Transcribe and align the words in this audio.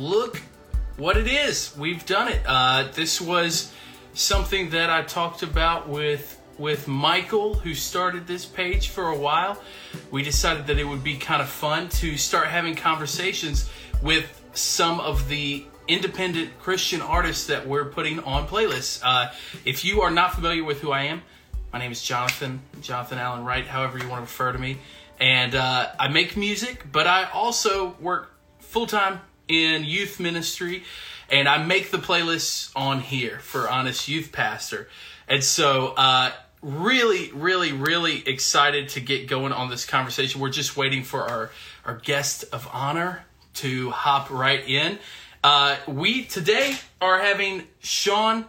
look 0.00 0.40
what 0.96 1.16
it 1.16 1.26
is. 1.26 1.76
We've 1.76 2.04
done 2.06 2.28
it. 2.28 2.40
Uh, 2.46 2.88
this 2.94 3.20
was 3.20 3.72
something 4.14 4.70
that 4.70 4.90
I 4.90 5.02
talked 5.02 5.42
about 5.42 5.88
with 5.88 6.38
with 6.58 6.86
Michael, 6.86 7.54
who 7.54 7.72
started 7.72 8.26
this 8.26 8.44
page 8.44 8.88
for 8.88 9.08
a 9.08 9.16
while. 9.16 9.62
We 10.10 10.22
decided 10.22 10.66
that 10.66 10.78
it 10.78 10.84
would 10.84 11.02
be 11.02 11.16
kind 11.16 11.40
of 11.40 11.48
fun 11.48 11.88
to 12.00 12.18
start 12.18 12.48
having 12.48 12.74
conversations 12.74 13.70
with 14.02 14.26
some 14.52 15.00
of 15.00 15.26
the 15.28 15.64
independent 15.88 16.58
Christian 16.58 17.00
artists 17.00 17.46
that 17.46 17.66
we're 17.66 17.86
putting 17.86 18.20
on 18.20 18.46
playlists. 18.46 19.00
Uh, 19.02 19.32
if 19.64 19.86
you 19.86 20.02
are 20.02 20.10
not 20.10 20.34
familiar 20.34 20.62
with 20.62 20.82
who 20.82 20.92
I 20.92 21.04
am, 21.04 21.22
my 21.72 21.78
name 21.78 21.92
is 21.92 22.02
Jonathan, 22.02 22.60
Jonathan 22.82 23.16
Allen 23.16 23.46
Wright, 23.46 23.66
however 23.66 23.96
you 23.96 24.06
want 24.06 24.18
to 24.18 24.22
refer 24.22 24.52
to 24.52 24.58
me. 24.58 24.78
And 25.18 25.54
uh, 25.54 25.92
I 25.98 26.08
make 26.08 26.36
music, 26.36 26.84
but 26.92 27.06
I 27.06 27.30
also 27.30 27.96
work 28.00 28.34
full 28.58 28.86
time 28.86 29.20
in 29.50 29.84
youth 29.84 30.20
ministry, 30.20 30.84
and 31.28 31.48
I 31.48 31.62
make 31.64 31.90
the 31.90 31.98
playlists 31.98 32.70
on 32.74 33.00
here 33.00 33.38
for 33.40 33.68
Honest 33.68 34.08
Youth 34.08 34.32
Pastor. 34.32 34.88
And 35.28 35.44
so, 35.44 35.88
uh, 35.96 36.32
really, 36.62 37.30
really, 37.32 37.72
really 37.72 38.26
excited 38.26 38.90
to 38.90 39.00
get 39.00 39.28
going 39.28 39.52
on 39.52 39.70
this 39.70 39.86
conversation. 39.86 40.40
We're 40.40 40.50
just 40.50 40.76
waiting 40.76 41.04
for 41.04 41.22
our, 41.22 41.50
our 41.84 41.96
guest 41.96 42.44
of 42.52 42.68
honor 42.72 43.24
to 43.54 43.90
hop 43.90 44.30
right 44.30 44.66
in. 44.66 44.98
Uh, 45.42 45.76
we 45.88 46.24
today 46.24 46.76
are 47.00 47.18
having 47.18 47.64
Sean 47.80 48.44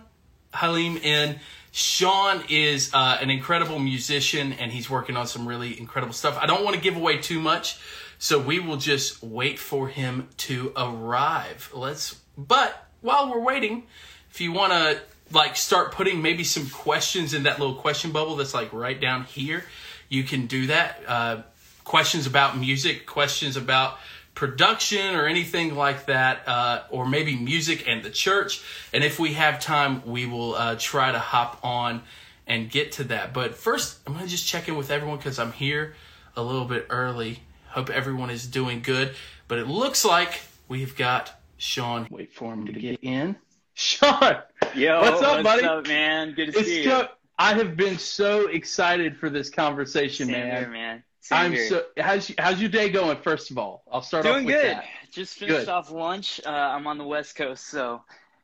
Halim 0.54 0.98
in. 0.98 1.40
Sean 1.72 2.44
is 2.50 2.94
uh, 2.94 3.18
an 3.22 3.30
incredible 3.30 3.80
musician 3.80 4.52
and 4.54 4.72
he's 4.72 4.90
working 4.90 5.16
on 5.16 5.26
some 5.26 5.48
really 5.48 5.80
incredible 5.80 6.14
stuff. 6.14 6.38
I 6.40 6.46
don't 6.46 6.66
want 6.66 6.76
to 6.76 6.82
give 6.82 6.98
away 6.98 7.20
too 7.20 7.40
much, 7.40 7.80
so 8.22 8.38
we 8.38 8.60
will 8.60 8.78
just 8.78 9.24
wait 9.24 9.58
for 9.58 9.88
him 9.88 10.28
to 10.38 10.72
arrive. 10.78 11.72
Let's, 11.74 12.14
but 12.38 12.88
while 13.02 13.32
we're 13.32 13.42
waiting, 13.42 13.88
if 14.30 14.40
you 14.40 14.52
want 14.52 14.74
to 14.74 15.02
like 15.32 15.56
start 15.56 15.92
putting 15.92 16.22
maybe 16.22 16.44
some 16.44 16.70
questions 16.70 17.34
in 17.34 17.44
that 17.44 17.58
little 17.58 17.74
question 17.74 18.12
bubble 18.12 18.36
that's 18.36 18.54
like 18.54 18.72
right 18.74 19.02
down 19.02 19.24
here, 19.24 19.66
you 20.08 20.24
can 20.24 20.46
do 20.46 20.68
that. 20.68 21.00
Uh, 21.08 21.42
questions 21.84 22.28
about 22.28 22.60
music, 22.60 23.08
questions 23.08 23.58
about 23.58 23.98
production 24.36 25.16
or 25.16 25.26
anything 25.26 25.74
like 25.76 26.06
that, 26.06 26.48
uh, 26.48 26.84
or 26.92 27.08
maybe 27.08 27.36
music 27.36 27.88
and 27.88 28.04
the 28.04 28.12
church. 28.12 28.62
And 28.94 29.04
if 29.04 29.18
we 29.18 29.34
have 29.34 29.60
time, 29.60 30.06
we 30.06 30.28
will 30.28 30.54
uh, 30.54 30.76
try 30.78 31.12
to 31.12 31.18
hop 31.18 31.60
on 31.64 32.04
and 32.46 32.70
get 32.70 32.92
to 32.94 33.04
that. 33.06 33.34
But 33.34 33.56
first, 33.56 33.98
I'm 34.06 34.14
going 34.14 34.26
to 34.26 34.32
just 34.32 34.48
check 34.48 34.68
in 34.68 34.76
with 34.76 34.92
everyone 34.92 35.18
because 35.18 35.40
I'm 35.40 35.54
here 35.54 35.96
a 36.36 36.44
little 36.44 36.66
bit 36.66 36.86
early. 36.92 37.40
Hope 37.72 37.90
everyone 37.90 38.30
is 38.30 38.46
doing 38.48 38.82
good. 38.82 39.16
But 39.48 39.60
it 39.60 39.68
looks 39.68 40.06
like 40.06 40.42
we've 40.68 40.96
got 40.96 41.34
Sean. 41.58 42.08
Wait 42.10 42.32
for 42.34 42.54
him 42.54 42.66
to 42.66 42.72
get 42.74 43.00
in. 43.02 43.36
Sean, 43.74 44.38
yo, 44.76 45.00
what's 45.02 45.22
up, 45.22 45.44
what's 45.44 45.44
buddy? 45.44 45.64
up, 45.64 45.88
man? 45.88 46.34
Good 46.34 46.54
to 46.54 46.60
It's 46.60 46.68
see 46.68 46.84
so- 46.84 47.02
you. 47.02 47.08
I 47.40 47.56
have 47.56 47.76
been 47.76 47.98
so 47.98 48.48
excited 48.48 49.18
for 49.18 49.28
this 49.30 49.50
conversation, 49.50 50.28
Same 50.28 50.34
man. 50.48 50.58
here, 50.62 50.70
man. 50.72 51.04
Same 51.22 51.38
I'm 51.40 51.52
here. 51.54 51.68
so. 51.70 51.86
How's 51.98 52.32
how's 52.38 52.60
your 52.62 52.70
day 52.70 52.90
going? 52.90 53.18
First 53.18 53.50
of 53.50 53.58
all, 53.58 53.84
I'll 53.92 54.04
start 54.04 54.26
off 54.28 54.34
doing 54.34 54.46
with 54.46 54.56
good. 54.56 54.76
that. 54.78 54.86
Just 55.12 55.38
finished 55.40 55.60
Good. 55.62 55.70
off 55.70 55.90
lunch. 55.90 56.40
Uh, 56.46 56.50
I'm 56.50 56.86
on 56.86 56.98
the 57.00 57.04
West 57.04 57.36
Coast, 57.36 57.66
so 57.68 58.04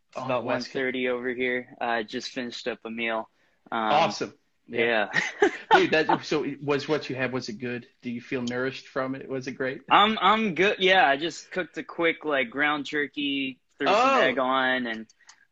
it's 0.09 0.17
On 0.17 0.25
about 0.25 0.41
the 0.41 0.47
West 0.47 0.73
1:30 0.73 1.09
over 1.09 1.29
here. 1.29 1.75
I 1.79 2.03
just 2.03 2.29
finished 2.29 2.67
up 2.67 2.79
a 2.85 2.89
meal. 2.89 3.29
Um, 3.71 3.79
Awesome. 3.79 4.33
Yeah. 4.67 5.09
Dude, 5.71 5.91
that 5.91 6.25
so 6.25 6.45
was 6.61 6.87
what 6.87 7.09
you 7.09 7.15
had. 7.15 7.31
Was 7.31 7.49
it 7.49 7.59
good? 7.59 7.87
Do 8.01 8.09
you 8.09 8.21
feel 8.21 8.41
nourished 8.41 8.87
from 8.87 9.15
it? 9.15 9.27
Was 9.29 9.47
it 9.47 9.53
great? 9.53 9.81
I'm 9.89 10.17
I'm 10.21 10.55
good. 10.55 10.77
Yeah, 10.79 11.07
I 11.07 11.17
just 11.17 11.51
cooked 11.51 11.77
a 11.77 11.83
quick 11.83 12.25
like 12.25 12.49
ground 12.49 12.89
turkey, 12.89 13.59
threw 13.79 13.87
Oh. 13.89 13.93
some 13.93 14.21
egg 14.21 14.37
on, 14.39 14.87
and 14.87 15.05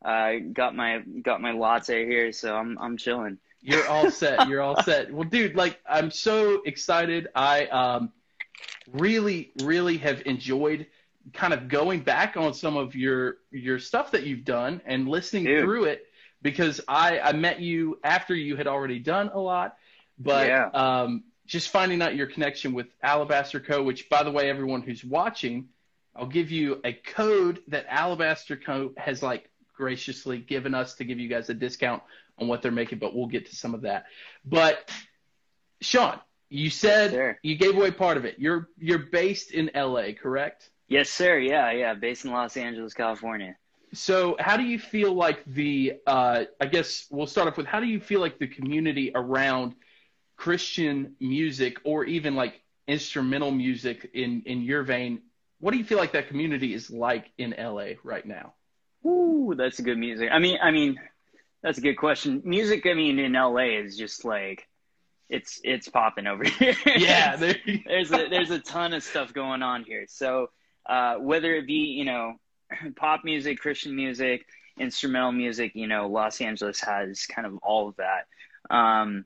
uh, 0.03 0.33
got 0.53 0.75
my 0.75 0.99
got 1.23 1.41
my 1.41 1.51
latte 1.51 2.05
here, 2.05 2.31
so 2.31 2.55
I'm 2.55 2.77
I'm 2.79 2.97
chilling. 2.97 3.37
You're 3.61 3.87
all 3.87 4.11
set. 4.23 4.47
You're 4.47 4.61
all 4.61 4.81
set. 4.83 5.11
Well, 5.13 5.27
dude, 5.27 5.55
like 5.55 5.79
I'm 5.89 6.11
so 6.11 6.61
excited. 6.65 7.27
I 7.35 7.65
um 7.67 8.11
really, 8.91 9.51
really 9.63 9.97
have 9.97 10.21
enjoyed 10.25 10.87
kind 11.33 11.53
of 11.53 11.67
going 11.67 12.01
back 12.01 12.37
on 12.37 12.53
some 12.53 12.77
of 12.77 12.95
your 12.95 13.37
your 13.51 13.79
stuff 13.79 14.11
that 14.11 14.23
you've 14.23 14.45
done 14.45 14.81
and 14.85 15.07
listening 15.07 15.45
Dude. 15.45 15.63
through 15.63 15.85
it 15.85 16.05
because 16.45 16.79
I 16.87 17.17
I 17.19 17.31
met 17.33 17.59
you 17.59 17.99
after 18.03 18.35
you 18.35 18.55
had 18.55 18.67
already 18.67 18.99
done 18.99 19.31
a 19.33 19.39
lot, 19.39 19.77
but 20.19 20.47
Yeah. 20.47 20.69
um 20.73 21.23
just 21.47 21.69
finding 21.69 22.01
out 22.03 22.15
your 22.15 22.27
connection 22.27 22.73
with 22.73 22.85
Alabaster 23.01 23.59
Co. 23.59 23.81
Which, 23.81 24.07
by 24.09 24.21
the 24.21 24.29
way, 24.31 24.47
everyone 24.47 24.83
who's 24.83 25.03
watching, 25.03 25.69
I'll 26.15 26.27
give 26.27 26.51
you 26.51 26.79
a 26.85 26.93
code 26.93 27.63
that 27.69 27.87
Alabaster 27.89 28.55
Co. 28.57 28.93
has 28.95 29.23
like 29.23 29.49
graciously 29.75 30.37
given 30.37 30.75
us 30.75 30.93
to 30.95 31.03
give 31.03 31.19
you 31.19 31.27
guys 31.27 31.49
a 31.49 31.53
discount 31.55 32.03
on 32.37 32.47
what 32.47 32.61
they're 32.61 32.71
making, 32.71 32.99
but 32.99 33.15
we'll 33.15 33.25
get 33.37 33.47
to 33.49 33.55
some 33.55 33.73
of 33.73 33.81
that. 33.81 34.05
But 34.45 34.89
Sean, 35.81 36.19
you 36.49 36.69
said 36.69 37.09
sir. 37.11 37.39
you 37.41 37.55
gave 37.55 37.75
away 37.75 37.89
part 37.89 38.17
of 38.17 38.25
it. 38.25 38.35
You're 38.37 38.69
you're 38.77 39.07
based 39.11 39.49
in 39.51 39.71
LA, 39.73 40.11
correct? 40.13 40.69
Yes, 40.87 41.09
sir. 41.09 41.39
Yeah, 41.39 41.71
yeah. 41.71 41.95
Based 41.95 42.23
in 42.23 42.31
Los 42.31 42.55
Angeles, 42.55 42.93
California. 42.93 43.57
So 43.95 44.35
how 44.39 44.57
do 44.57 44.63
you 44.63 44.79
feel 44.79 45.13
like 45.13 45.43
the 45.45 45.93
uh, 46.05 46.45
I 46.59 46.65
guess 46.65 47.07
we'll 47.09 47.27
start 47.27 47.47
off 47.47 47.57
with 47.57 47.67
how 47.67 47.79
do 47.79 47.87
you 47.87 47.99
feel 47.99 48.19
like 48.19 48.39
the 48.39 48.47
community 48.47 49.11
around 49.15 49.75
Christian 50.37 51.15
music 51.19 51.77
or 51.83 52.05
even 52.05 52.35
like 52.35 52.61
instrumental 52.87 53.51
music 53.51 54.09
in 54.13 54.43
in 54.45 54.61
your 54.61 54.83
vein, 54.83 55.21
what 55.59 55.71
do 55.71 55.77
you 55.77 55.83
feel 55.83 55.97
like 55.97 56.13
that 56.13 56.27
community 56.27 56.73
is 56.73 56.89
like 56.89 57.31
in 57.37 57.55
LA 57.57 57.93
right 58.03 58.25
now? 58.25 58.53
Ooh, 59.05 59.53
that's 59.57 59.79
a 59.79 59.83
good 59.83 59.97
music. 59.97 60.29
I 60.31 60.39
mean, 60.39 60.57
I 60.61 60.71
mean, 60.71 60.99
that's 61.61 61.77
a 61.77 61.81
good 61.81 61.95
question. 61.95 62.41
Music, 62.43 62.85
I 62.85 62.93
mean, 62.93 63.19
in 63.19 63.33
LA 63.33 63.79
is 63.79 63.97
just 63.97 64.25
like, 64.25 64.67
it's 65.29 65.59
it's 65.63 65.87
popping 65.87 66.27
over 66.27 66.43
here. 66.43 66.75
Yeah, 66.85 67.35
there, 67.35 67.55
there's 67.87 68.11
a 68.11 68.27
there's 68.29 68.51
a 68.51 68.59
ton 68.59 68.93
of 68.93 69.03
stuff 69.03 69.33
going 69.33 69.63
on 69.63 69.83
here. 69.83 70.05
So 70.07 70.49
uh, 70.85 71.15
whether 71.15 71.55
it 71.55 71.65
be 71.65 71.95
you 71.97 72.05
know 72.05 72.33
pop 72.95 73.23
music, 73.23 73.59
Christian 73.59 73.95
music, 73.95 74.45
instrumental 74.79 75.31
music, 75.31 75.73
you 75.75 75.87
know, 75.87 76.07
Los 76.07 76.41
Angeles 76.41 76.81
has 76.81 77.25
kind 77.25 77.45
of 77.45 77.57
all 77.57 77.89
of 77.89 77.95
that. 77.97 78.27
Um, 78.69 79.25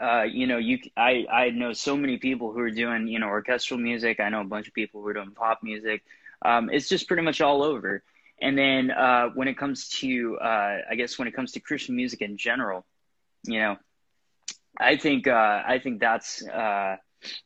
uh, 0.00 0.22
you 0.22 0.46
know, 0.46 0.58
you 0.58 0.78
I 0.96 1.26
I 1.30 1.50
know 1.50 1.72
so 1.72 1.96
many 1.96 2.18
people 2.18 2.52
who 2.52 2.60
are 2.60 2.70
doing 2.70 3.08
you 3.08 3.18
know 3.18 3.26
orchestral 3.26 3.80
music. 3.80 4.20
I 4.20 4.28
know 4.28 4.40
a 4.40 4.44
bunch 4.44 4.68
of 4.68 4.74
people 4.74 5.00
who 5.00 5.08
are 5.08 5.14
doing 5.14 5.32
pop 5.32 5.60
music. 5.62 6.02
Um, 6.42 6.70
it's 6.70 6.88
just 6.88 7.08
pretty 7.08 7.22
much 7.22 7.40
all 7.40 7.62
over. 7.62 8.02
And 8.40 8.56
then 8.56 8.92
uh, 8.92 9.30
when 9.34 9.48
it 9.48 9.58
comes 9.58 9.88
to 10.00 10.38
uh, 10.40 10.78
I 10.88 10.94
guess 10.94 11.18
when 11.18 11.26
it 11.26 11.34
comes 11.34 11.52
to 11.52 11.60
Christian 11.60 11.96
music 11.96 12.22
in 12.22 12.36
general, 12.36 12.86
you 13.44 13.58
know, 13.58 13.76
I 14.78 14.96
think 14.96 15.26
uh, 15.26 15.62
I 15.66 15.80
think 15.82 16.00
that's 16.00 16.46
uh, 16.46 16.96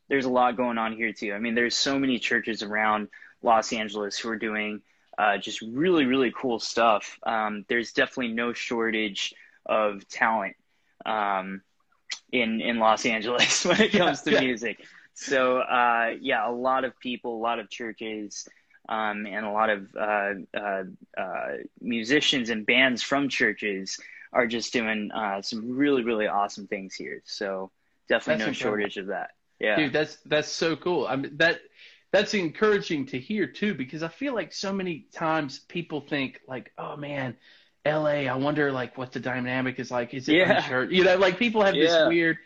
there's 0.08 0.26
a 0.26 0.30
lot 0.30 0.56
going 0.56 0.78
on 0.78 0.92
here 0.92 1.12
too. 1.12 1.32
I 1.32 1.38
mean, 1.38 1.54
there's 1.54 1.76
so 1.76 1.98
many 1.98 2.18
churches 2.18 2.62
around 2.62 3.08
Los 3.42 3.72
Angeles 3.72 4.18
who 4.18 4.28
are 4.28 4.38
doing 4.38 4.82
uh, 5.18 5.38
just 5.38 5.60
really 5.62 6.04
really 6.06 6.32
cool 6.36 6.58
stuff. 6.58 7.18
Um, 7.24 7.64
there's 7.68 7.92
definitely 7.92 8.32
no 8.34 8.52
shortage 8.52 9.34
of 9.66 10.06
talent 10.08 10.56
um, 11.04 11.62
in 12.32 12.60
in 12.60 12.78
Los 12.78 13.06
Angeles 13.06 13.64
when 13.66 13.80
it 13.80 13.92
comes 13.92 14.22
to 14.22 14.32
Yeah. 14.32 14.40
music. 14.40 14.78
So 15.14 15.58
uh, 15.58 16.12
yeah, 16.20 16.48
a 16.48 16.52
lot 16.52 16.84
of 16.84 16.98
people, 16.98 17.36
a 17.38 17.42
lot 17.42 17.58
of 17.58 17.70
churches. 17.70 18.48
Um, 18.88 19.26
and 19.26 19.46
a 19.46 19.50
lot 19.50 19.70
of 19.70 19.94
uh, 19.94 20.32
uh, 20.56 20.82
uh, 21.16 21.48
musicians 21.80 22.50
and 22.50 22.66
bands 22.66 23.02
from 23.02 23.28
churches 23.28 23.98
are 24.32 24.46
just 24.46 24.72
doing 24.72 25.10
uh, 25.12 25.40
some 25.42 25.76
really, 25.76 26.02
really 26.02 26.26
awesome 26.26 26.66
things 26.66 26.94
here. 26.94 27.22
So 27.24 27.70
definitely 28.08 28.38
That's 28.38 28.46
no 28.46 28.50
incredible. 28.50 28.52
shortage 28.52 28.96
of 28.96 29.06
that. 29.06 29.30
Yeah. 29.60 29.76
Dude, 29.76 29.92
that's 29.92 30.16
that's 30.26 30.48
so 30.48 30.76
cool. 30.76 31.06
I 31.06 31.16
mean 31.16 31.36
that 31.38 31.60
that's 32.12 32.34
encouraging 32.34 33.06
to 33.06 33.18
hear 33.18 33.46
too 33.46 33.74
because 33.74 34.02
I 34.02 34.08
feel 34.08 34.34
like 34.34 34.52
so 34.52 34.72
many 34.72 35.06
times 35.12 35.58
people 35.60 36.00
think 36.02 36.40
like, 36.46 36.72
oh 36.78 36.96
man, 36.96 37.36
L.A. 37.84 38.28
I 38.28 38.36
wonder 38.36 38.70
like 38.70 38.96
what 38.98 39.12
the 39.12 39.20
dynamic 39.20 39.78
is 39.80 39.90
like. 39.90 40.14
Is 40.14 40.28
it 40.28 40.36
Yeah. 40.36 40.58
unsure? 40.58 40.90
You 40.90 41.04
know, 41.04 41.16
like 41.16 41.38
people 41.38 41.62
have 41.62 41.74
Yeah. 41.74 41.84
this 41.84 42.08
weird 42.08 42.38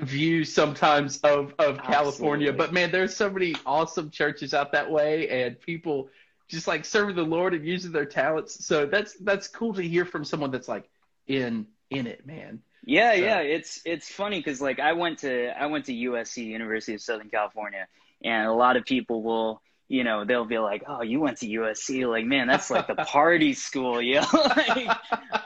view 0.00 0.44
sometimes 0.44 1.18
of 1.20 1.54
of 1.58 1.78
California, 1.82 2.48
Absolutely. 2.48 2.52
but 2.52 2.72
man, 2.72 2.90
there's 2.90 3.16
so 3.16 3.30
many 3.30 3.54
awesome 3.64 4.10
churches 4.10 4.52
out 4.52 4.72
that 4.72 4.90
way 4.90 5.28
and 5.28 5.60
people 5.60 6.10
just 6.48 6.66
like 6.66 6.84
serving 6.84 7.16
the 7.16 7.22
Lord 7.22 7.54
and 7.54 7.64
using 7.64 7.92
their 7.92 8.04
talents. 8.04 8.66
So 8.66 8.84
that's 8.86 9.14
that's 9.20 9.46
cool 9.48 9.74
to 9.74 9.82
hear 9.82 10.04
from 10.04 10.24
someone 10.24 10.50
that's 10.50 10.68
like 10.68 10.88
in 11.28 11.66
in 11.90 12.06
it, 12.08 12.26
man. 12.26 12.60
Yeah, 12.84 13.14
So- 13.14 13.20
yeah, 13.20 13.38
it's 13.38 13.80
it's 13.84 14.08
funny 14.10 14.40
because 14.40 14.60
like 14.60 14.80
I 14.80 14.92
went 14.92 15.20
to 15.20 15.50
I 15.58 15.66
went 15.66 15.86
to 15.86 15.92
USC, 15.94 16.44
University 16.46 16.94
of 16.94 17.00
Southern 17.00 17.30
California, 17.30 17.86
and 18.24 18.48
a 18.48 18.52
lot 18.52 18.76
of 18.76 18.84
people 18.84 19.22
will, 19.22 19.60
you 19.88 20.02
know, 20.02 20.24
they'll 20.24 20.46
be 20.46 20.58
like, 20.58 20.82
"Oh, 20.88 21.02
you 21.02 21.20
went 21.20 21.38
to 21.38 21.46
USC? 21.46 22.08
Like, 22.08 22.24
man, 22.24 22.48
that's 22.48 22.70
like 22.70 22.86
the 22.86 22.96
party 22.96 23.52
school, 23.68 24.00
you 24.00 24.14
know." 24.20 24.26
like, 24.32 24.88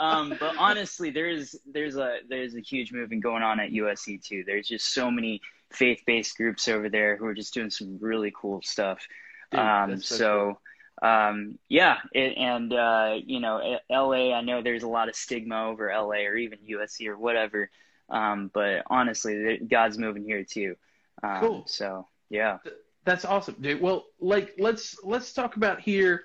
um, 0.00 0.34
but 0.40 0.56
honestly, 0.56 1.10
there's 1.10 1.56
there's 1.66 1.96
a 1.96 2.18
there's 2.28 2.54
a 2.54 2.60
huge 2.60 2.92
movement 2.92 3.22
going 3.22 3.42
on 3.42 3.60
at 3.60 3.70
USC 3.70 4.22
too. 4.24 4.44
There's 4.46 4.68
just 4.68 4.94
so 4.94 5.10
many 5.10 5.42
faith-based 5.70 6.36
groups 6.36 6.68
over 6.68 6.88
there 6.88 7.16
who 7.16 7.26
are 7.26 7.34
just 7.34 7.52
doing 7.52 7.70
some 7.70 7.98
really 8.00 8.32
cool 8.34 8.62
stuff. 8.62 9.06
Dude, 9.50 9.60
um, 9.60 10.00
so 10.00 10.16
so 10.16 10.58
um, 11.02 11.58
yeah, 11.68 11.98
it, 12.12 12.36
and 12.36 12.72
uh, 12.72 13.14
you 13.24 13.40
know, 13.40 13.78
LA. 13.90 14.32
I 14.32 14.40
know 14.40 14.62
there's 14.62 14.82
a 14.82 14.88
lot 14.88 15.08
of 15.08 15.14
stigma 15.14 15.66
over 15.66 15.92
LA 15.92 16.26
or 16.26 16.36
even 16.36 16.58
USC 16.60 17.08
or 17.08 17.18
whatever, 17.18 17.70
um, 18.08 18.50
but 18.52 18.82
honestly, 18.86 19.58
God's 19.58 19.98
moving 19.98 20.24
here 20.24 20.44
too. 20.44 20.76
Um, 21.22 21.40
cool. 21.40 21.62
So 21.66 22.06
yeah, 22.30 22.58
that's 23.04 23.24
awesome, 23.24 23.56
dude. 23.60 23.80
Well, 23.80 24.06
like 24.20 24.54
let's 24.58 24.96
let's 25.02 25.32
talk 25.32 25.56
about 25.56 25.80
here. 25.80 26.24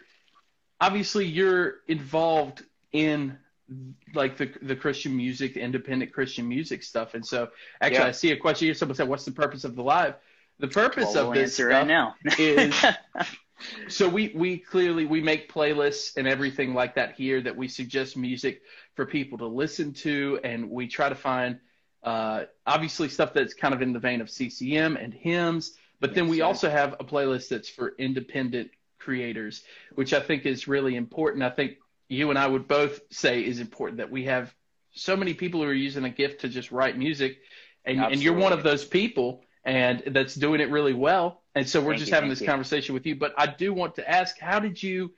Obviously, 0.81 1.25
you're 1.25 1.75
involved 1.87 2.63
in 2.91 3.37
like 4.13 4.37
the 4.37 4.51
the 4.61 4.75
Christian 4.75 5.15
music, 5.15 5.53
the 5.53 5.61
independent 5.61 6.11
Christian 6.11 6.47
music 6.47 6.83
stuff, 6.83 7.13
and 7.13 7.25
so 7.25 7.49
actually, 7.81 7.99
yeah. 7.99 8.07
I 8.07 8.11
see 8.11 8.31
a 8.31 8.37
question 8.37 8.67
here. 8.67 8.73
Someone 8.73 8.95
said, 8.95 9.07
"What's 9.07 9.25
the 9.25 9.31
purpose 9.31 9.63
of 9.63 9.75
the 9.75 9.83
live?" 9.83 10.15
The 10.59 10.67
purpose 10.67 11.13
well, 11.13 11.23
of 11.23 11.27
we'll 11.29 11.41
this 11.41 11.55
stuff 11.55 11.67
right 11.67 11.87
now 11.87 12.15
is 12.37 12.75
so 13.87 14.07
we 14.07 14.31
we 14.35 14.57
clearly 14.57 15.05
we 15.05 15.21
make 15.21 15.51
playlists 15.51 16.17
and 16.17 16.27
everything 16.27 16.73
like 16.73 16.95
that 16.95 17.15
here 17.15 17.41
that 17.41 17.55
we 17.55 17.67
suggest 17.67 18.17
music 18.17 18.61
for 18.95 19.05
people 19.05 19.37
to 19.39 19.47
listen 19.47 19.93
to, 19.93 20.39
and 20.43 20.69
we 20.69 20.87
try 20.87 21.09
to 21.09 21.15
find 21.15 21.59
uh, 22.03 22.43
obviously 22.67 23.09
stuff 23.09 23.33
that's 23.33 23.53
kind 23.53 23.73
of 23.73 23.81
in 23.81 23.93
the 23.93 23.99
vein 23.99 24.21
of 24.21 24.29
CCM 24.29 24.97
and 24.97 25.13
hymns, 25.13 25.77
but 25.99 26.13
then 26.13 26.27
we 26.27 26.41
also 26.41 26.69
have 26.69 26.93
a 26.93 27.03
playlist 27.03 27.49
that's 27.49 27.69
for 27.69 27.93
independent 27.97 28.71
creators, 28.99 29.63
which 29.95 30.13
I 30.13 30.19
think 30.19 30.45
is 30.45 30.67
really 30.67 30.95
important. 30.95 31.43
I 31.43 31.49
think 31.49 31.77
you 32.09 32.29
and 32.29 32.39
I 32.39 32.47
would 32.47 32.67
both 32.67 33.01
say 33.11 33.43
is 33.45 33.59
important 33.59 33.97
that 33.97 34.11
we 34.11 34.25
have 34.25 34.53
so 34.91 35.15
many 35.15 35.33
people 35.33 35.61
who 35.61 35.67
are 35.67 35.73
using 35.73 36.03
a 36.03 36.09
gift 36.09 36.41
to 36.41 36.49
just 36.49 36.71
write 36.71 36.97
music, 36.97 37.37
and, 37.85 37.99
and 37.99 38.21
you're 38.21 38.35
one 38.35 38.53
of 38.53 38.63
those 38.63 38.85
people, 38.85 39.43
and 39.65 40.03
that's 40.07 40.35
doing 40.35 40.61
it 40.61 40.69
really 40.69 40.93
well. 40.93 41.41
And 41.55 41.67
so 41.67 41.81
we're 41.81 41.91
thank 41.91 41.99
just 41.99 42.09
you, 42.09 42.15
having 42.15 42.29
this 42.29 42.41
you. 42.41 42.47
conversation 42.47 42.93
with 42.93 43.05
you. 43.05 43.15
But 43.15 43.33
I 43.37 43.47
do 43.47 43.73
want 43.73 43.95
to 43.95 44.09
ask, 44.09 44.37
how 44.39 44.59
did 44.59 44.81
you 44.81 45.13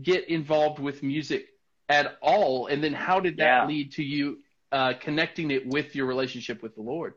get 0.00 0.28
involved 0.28 0.78
with 0.78 1.02
music 1.02 1.48
at 1.88 2.18
all, 2.20 2.66
and 2.66 2.82
then 2.82 2.92
how 2.92 3.20
did 3.20 3.38
that 3.38 3.62
yeah. 3.62 3.66
lead 3.66 3.92
to 3.92 4.02
you 4.02 4.38
uh, 4.72 4.94
connecting 5.00 5.50
it 5.50 5.66
with 5.66 5.94
your 5.94 6.06
relationship 6.06 6.62
with 6.62 6.74
the 6.74 6.82
Lord? 6.82 7.14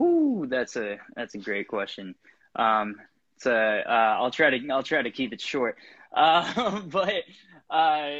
Ooh, 0.00 0.46
that's 0.48 0.76
a 0.76 0.98
that's 1.14 1.34
a 1.34 1.38
great 1.38 1.68
question. 1.68 2.14
Um, 2.56 2.96
so 3.38 3.52
uh, 3.52 4.16
I'll 4.18 4.30
try 4.30 4.50
to 4.50 4.68
I'll 4.70 4.82
try 4.82 5.02
to 5.02 5.10
keep 5.10 5.32
it 5.32 5.40
short. 5.40 5.76
Uh, 6.12 6.80
but 6.86 7.24
uh, 7.70 8.10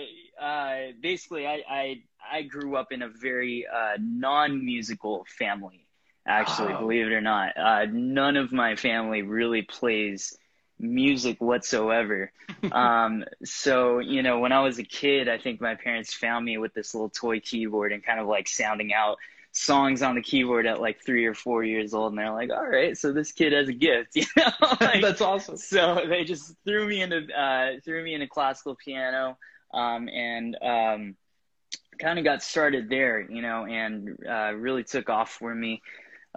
uh, 0.41 0.77
basically, 1.01 1.47
I, 1.47 1.63
I 1.69 2.03
I 2.31 2.43
grew 2.43 2.77
up 2.77 2.93
in 2.93 3.03
a 3.03 3.09
very 3.09 3.67
uh, 3.67 3.97
non-musical 4.01 5.27
family. 5.39 5.87
Actually, 6.27 6.73
oh. 6.75 6.81
believe 6.81 7.07
it 7.07 7.13
or 7.13 7.21
not, 7.21 7.57
uh, 7.57 7.85
none 7.91 8.37
of 8.37 8.53
my 8.53 8.77
family 8.77 9.23
really 9.23 9.63
plays 9.63 10.39
music 10.79 11.41
whatsoever. 11.41 12.33
um, 12.73 13.25
so, 13.45 13.99
you 13.99 14.23
know, 14.23 14.39
when 14.39 14.53
I 14.53 14.61
was 14.61 14.79
a 14.79 14.85
kid, 14.85 15.29
I 15.29 15.39
think 15.39 15.61
my 15.61 15.75
parents 15.75 16.15
found 16.15 16.45
me 16.45 16.59
with 16.59 16.75
this 16.75 16.95
little 16.95 17.09
toy 17.09 17.41
keyboard 17.41 17.93
and 17.93 18.05
kind 18.05 18.21
of 18.21 18.29
like 18.29 18.49
sounding 18.49 18.93
out 18.93 19.19
songs 19.53 20.03
on 20.03 20.15
the 20.15 20.23
keyboard 20.23 20.67
at 20.67 20.81
like 20.81 21.05
three 21.05 21.27
or 21.27 21.35
four 21.35 21.63
years 21.63 21.95
old. 21.95 22.13
And 22.13 22.19
they're 22.19 22.33
like, 22.33 22.51
all 22.51 22.67
right, 22.67 22.97
so 22.97 23.13
this 23.13 23.33
kid 23.33 23.53
has 23.53 23.69
a 23.69 23.73
gift, 23.73 24.11
you 24.17 24.25
know? 24.37 24.51
like, 24.81 25.03
That's 25.03 25.21
awesome. 25.21 25.57
So 25.57 26.03
they 26.09 26.25
just 26.25 26.55
threw 26.65 26.89
me 26.89 27.03
into, 27.03 27.27
uh, 27.33 27.81
threw 27.85 28.03
me 28.03 28.15
into 28.15 28.27
classical 28.27 28.75
piano. 28.75 29.39
Um, 29.73 30.09
and, 30.09 30.57
um, 30.63 31.17
kind 31.99 32.19
of 32.19 32.25
got 32.25 32.43
started 32.43 32.89
there, 32.91 33.21
you 33.21 33.41
know, 33.43 33.65
and, 33.65 34.19
uh, 34.29 34.53
really 34.55 34.85
took 34.85 35.09
off 35.09 35.31
for 35.31 35.55
me. 35.55 35.83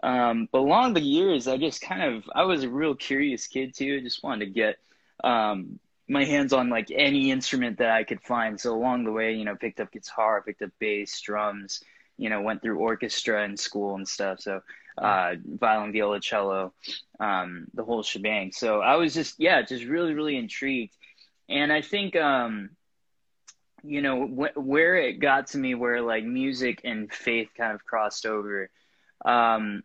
Um, 0.04 0.48
but 0.52 0.60
along 0.60 0.94
the 0.94 1.02
years, 1.02 1.48
I 1.48 1.58
just 1.58 1.82
kind 1.82 2.02
of 2.02 2.30
I 2.34 2.44
was 2.44 2.64
a 2.64 2.70
real 2.70 2.96
curious 2.96 3.48
kid 3.48 3.74
too. 3.74 4.00
I 4.00 4.04
just 4.04 4.24
wanted 4.24 4.46
to 4.46 4.52
get 4.52 4.78
um, 5.24 5.80
my 6.08 6.24
hands 6.26 6.54
on 6.54 6.70
like 6.70 6.92
any 6.92 7.32
instrument 7.32 7.78
that 7.80 7.92
I 7.92 8.04
could 8.04 8.22
find. 8.22 8.60
So 8.60 8.76
along 8.76 9.06
the 9.06 9.12
way, 9.12 9.34
you 9.34 9.46
know, 9.46 9.56
picked 9.56 9.80
up 9.80 9.92
guitar, 9.92 10.42
picked 10.42 10.62
up 10.62 10.72
bass, 10.80 11.20
drums. 11.22 11.82
You 12.18 12.30
know, 12.30 12.42
went 12.42 12.62
through 12.62 12.80
orchestra 12.80 13.44
in 13.46 13.58
school 13.58 13.96
and 13.96 14.08
stuff. 14.08 14.40
So 14.42 14.62
uh, 14.98 15.36
violin, 15.46 15.92
viola, 15.92 16.20
cello, 16.20 16.74
um, 17.20 17.68
the 17.74 17.84
whole 17.84 18.04
shebang. 18.04 18.52
So 18.52 18.82
I 18.82 18.96
was 18.96 19.14
just 19.14 19.36
yeah, 19.40 19.62
just 19.62 19.86
really 19.86 20.14
really 20.14 20.38
intrigued, 20.38 20.96
and 21.50 21.72
I 21.72 21.82
think 21.82 22.16
um, 22.16 22.70
you 23.84 24.02
know 24.02 24.26
wh- 24.26 24.58
where 24.58 24.96
it 24.96 25.20
got 25.20 25.48
to 25.48 25.58
me 25.58 25.76
where 25.76 26.02
like 26.02 26.24
music 26.24 26.82
and 26.84 27.12
faith 27.12 27.50
kind 27.58 27.74
of 27.74 27.84
crossed 27.86 28.26
over 28.26 28.70
um, 29.26 29.84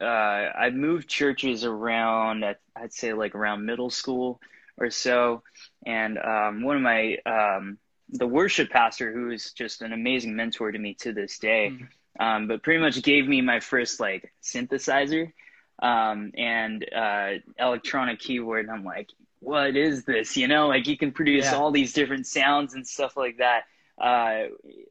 uh, 0.00 0.04
I 0.04 0.70
moved 0.70 1.08
churches 1.08 1.64
around, 1.64 2.44
I'd 2.76 2.92
say 2.92 3.12
like 3.12 3.34
around 3.34 3.64
middle 3.64 3.90
school 3.90 4.40
or 4.78 4.90
so. 4.90 5.42
And 5.86 6.18
um, 6.18 6.62
one 6.62 6.76
of 6.76 6.82
my, 6.82 7.16
um, 7.26 7.78
the 8.10 8.26
worship 8.26 8.70
pastor, 8.70 9.12
who 9.12 9.30
is 9.30 9.52
just 9.52 9.82
an 9.82 9.92
amazing 9.92 10.36
mentor 10.36 10.72
to 10.72 10.78
me 10.78 10.94
to 11.00 11.12
this 11.12 11.38
day, 11.38 11.72
mm 11.72 11.88
um, 12.18 12.48
but 12.48 12.62
pretty 12.62 12.80
much 12.80 13.02
gave 13.02 13.28
me 13.28 13.42
my 13.42 13.60
first 13.60 14.00
like 14.00 14.32
synthesizer 14.42 15.34
um, 15.82 16.32
and 16.34 16.82
uh, 16.90 17.32
electronic 17.58 18.20
keyboard. 18.20 18.64
And 18.64 18.70
I'm 18.74 18.84
like, 18.84 19.10
what 19.40 19.76
is 19.76 20.06
this? 20.06 20.34
You 20.34 20.48
know, 20.48 20.66
like 20.66 20.86
you 20.86 20.96
can 20.96 21.12
produce 21.12 21.44
yeah. 21.44 21.56
all 21.56 21.70
these 21.70 21.92
different 21.92 22.26
sounds 22.26 22.72
and 22.72 22.86
stuff 22.86 23.18
like 23.18 23.36
that. 23.36 23.64
Uh, 24.00 24.44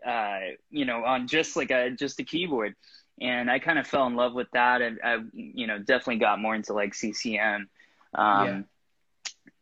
uh, 0.08 0.40
you 0.70 0.86
know, 0.86 1.04
on 1.04 1.28
just 1.28 1.56
like 1.56 1.72
a 1.72 1.90
just 1.90 2.20
a 2.20 2.24
keyboard 2.24 2.76
and 3.20 3.50
I 3.50 3.60
kind 3.60 3.80
of 3.80 3.88
fell 3.88 4.08
in 4.08 4.16
love 4.16 4.34
with 4.34 4.52
that, 4.52 4.82
and 4.82 5.00
I, 5.04 5.20
you 5.34 5.68
know, 5.68 5.80
definitely 5.80 6.18
got 6.18 6.40
more 6.40 6.56
into 6.56 6.74
like 6.74 6.94
CCM. 6.94 7.70
Um, 8.14 8.46
yeah. 8.46 8.62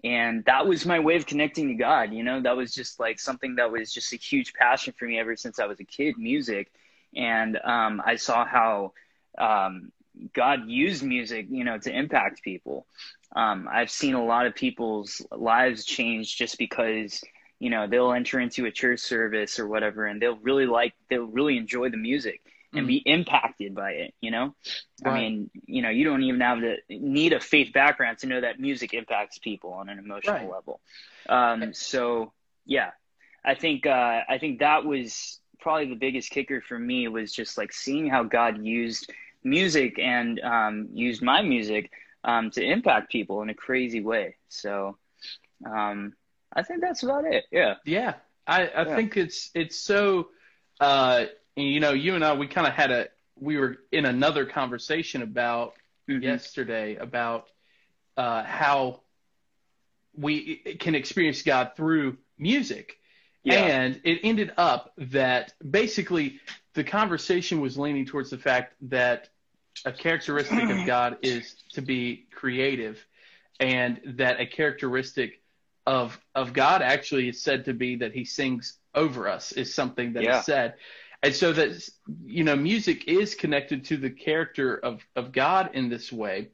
And 0.04 0.44
that 0.46 0.68
was 0.68 0.86
my 0.86 1.00
way 1.00 1.16
of 1.16 1.26
connecting 1.26 1.70
to 1.70 1.76
God. 1.76 2.14
You 2.14 2.24
know, 2.24 2.42
that 2.42 2.58
was 2.58 2.74
just 2.74 3.00
like 3.00 3.20
something 3.20 3.56
that 3.56 3.72
was 3.72 3.94
just 3.94 4.12
a 4.12 4.18
huge 4.18 4.54
passion 4.54 4.94
for 4.98 5.06
me 5.06 5.18
ever 5.18 5.36
since 5.36 5.60
I 5.60 5.66
was 5.66 5.80
a 5.80 5.86
kid, 5.86 6.18
music. 6.18 6.72
And 7.16 7.58
um, 7.64 8.02
I 8.06 8.18
saw 8.18 8.46
how 8.46 8.94
um, 9.38 9.92
God 10.34 10.68
used 10.68 11.04
music, 11.04 11.48
you 11.50 11.64
know, 11.64 11.78
to 11.78 11.96
impact 11.96 12.44
people. 12.44 12.86
Um, 13.36 13.68
I've 13.72 13.90
seen 13.90 14.14
a 14.14 14.24
lot 14.24 14.46
of 14.46 14.56
people's 14.56 15.26
lives 15.32 15.86
change 15.86 16.36
just 16.36 16.58
because, 16.58 17.24
you 17.60 17.70
know, 17.70 17.88
they'll 17.88 18.12
enter 18.12 18.40
into 18.40 18.66
a 18.66 18.72
church 18.72 19.00
service 19.00 19.58
or 19.58 19.68
whatever, 19.68 20.06
and 20.06 20.22
they'll 20.22 20.38
really 20.38 20.66
like, 20.66 20.94
they'll 21.10 21.24
really 21.26 21.58
enjoy 21.58 21.90
the 21.90 21.98
music 21.98 22.42
and 22.74 22.88
be 22.88 23.00
mm. 23.00 23.04
impacted 23.06 23.76
by 23.76 23.92
it 23.92 24.14
you 24.22 24.32
know 24.32 24.54
right. 25.04 25.14
i 25.14 25.20
mean 25.20 25.50
you 25.66 25.82
know 25.82 25.90
you 25.90 26.04
don't 26.04 26.24
even 26.24 26.42
have 26.42 26.60
to 26.60 26.78
need 26.90 27.34
a 27.34 27.40
faith 27.40 27.72
background 27.74 28.18
to 28.18 28.28
know 28.28 28.42
that 28.42 28.60
music 28.60 28.94
impacts 28.94 29.38
people 29.38 29.74
on 29.74 29.90
an 29.90 30.00
emotional 30.00 30.36
right. 30.36 30.50
level 30.50 30.80
um, 31.30 31.74
so 31.74 32.32
yeah 32.66 32.92
i 33.46 33.56
think 33.56 33.86
uh, 33.86 34.22
i 34.28 34.38
think 34.38 34.60
that 34.60 34.86
was 34.86 35.40
probably 35.60 35.88
the 35.88 35.96
biggest 35.96 36.30
kicker 36.30 36.62
for 36.62 36.78
me 36.78 37.08
was 37.08 37.32
just 37.32 37.58
like 37.58 37.72
seeing 37.72 38.08
how 38.08 38.24
god 38.24 38.64
used 38.64 39.12
music 39.44 40.00
and 40.00 40.40
um, 40.40 40.88
used 40.94 41.22
my 41.22 41.42
music 41.42 41.92
um, 42.24 42.50
to 42.52 42.64
impact 42.64 43.12
people 43.12 43.42
in 43.42 43.50
a 43.50 43.54
crazy 43.54 44.02
way 44.02 44.36
so 44.50 44.98
um, 45.66 46.14
i 46.54 46.64
think 46.64 46.82
that's 46.82 47.04
about 47.04 47.26
it 47.26 47.46
yeah 47.52 47.76
yeah 47.86 48.16
i, 48.48 48.68
I 48.68 48.86
yeah. 48.86 48.96
think 48.96 49.18
it's 49.18 49.50
it's 49.54 49.80
so 49.80 50.30
uh, 50.80 51.26
and, 51.58 51.68
you 51.68 51.80
know, 51.80 51.92
you 51.92 52.16
and 52.16 52.24
I, 52.24 52.34
we 52.34 52.48
kind 52.48 52.68
of 52.68 52.74
had 52.74 52.92
a, 52.92 53.08
we 53.40 53.58
were 53.58 53.78
in 53.92 54.06
another 54.06 54.46
conversation 54.46 55.22
about 55.22 55.74
mm-hmm. 56.10 56.22
yesterday 56.22 56.96
about 56.96 57.48
uh, 58.18 58.44
how 58.44 59.02
we 60.16 60.58
can 60.80 60.96
experience 60.96 61.42
God 61.42 61.72
through 61.76 62.18
music. 62.38 62.98
Yeah. 63.44 63.56
And 63.56 64.02
it 64.04 64.20
ended 64.24 64.54
up 64.58 64.94
that 64.98 65.54
basically 65.70 66.40
the 66.74 66.84
conversation 66.84 67.62
was 67.62 67.78
leaning 67.78 68.06
towards 68.06 68.30
the 68.30 68.38
fact 68.38 68.76
that 68.84 69.30
a 69.86 69.92
characteristic 69.92 70.70
of 70.70 70.86
God 70.86 71.18
is 71.24 71.56
to 71.74 71.82
be 71.82 72.28
creative, 72.32 73.04
and 73.60 74.00
that 74.18 74.40
a 74.40 74.46
characteristic 74.46 75.42
of 75.86 76.20
of 76.34 76.54
God 76.54 76.82
actually 76.82 77.30
is 77.30 77.42
said 77.42 77.66
to 77.66 77.74
be 77.74 77.98
that 77.98 78.14
He 78.14 78.24
sings 78.24 78.78
over 78.96 79.28
us 79.28 79.52
is 79.52 79.74
something 79.74 80.14
that 80.14 80.24
yeah. 80.24 80.40
is 80.40 80.46
said 80.46 80.76
and 81.24 81.34
so 81.34 81.54
that 81.54 81.90
you 82.26 82.44
know 82.44 82.56
music 82.56 83.08
is 83.08 83.34
connected 83.34 83.86
to 83.86 83.98
the 83.98 84.10
character 84.10 84.78
of 84.78 85.02
of 85.16 85.32
god 85.32 85.72
in 85.74 85.90
this 85.90 86.12
way 86.12 86.50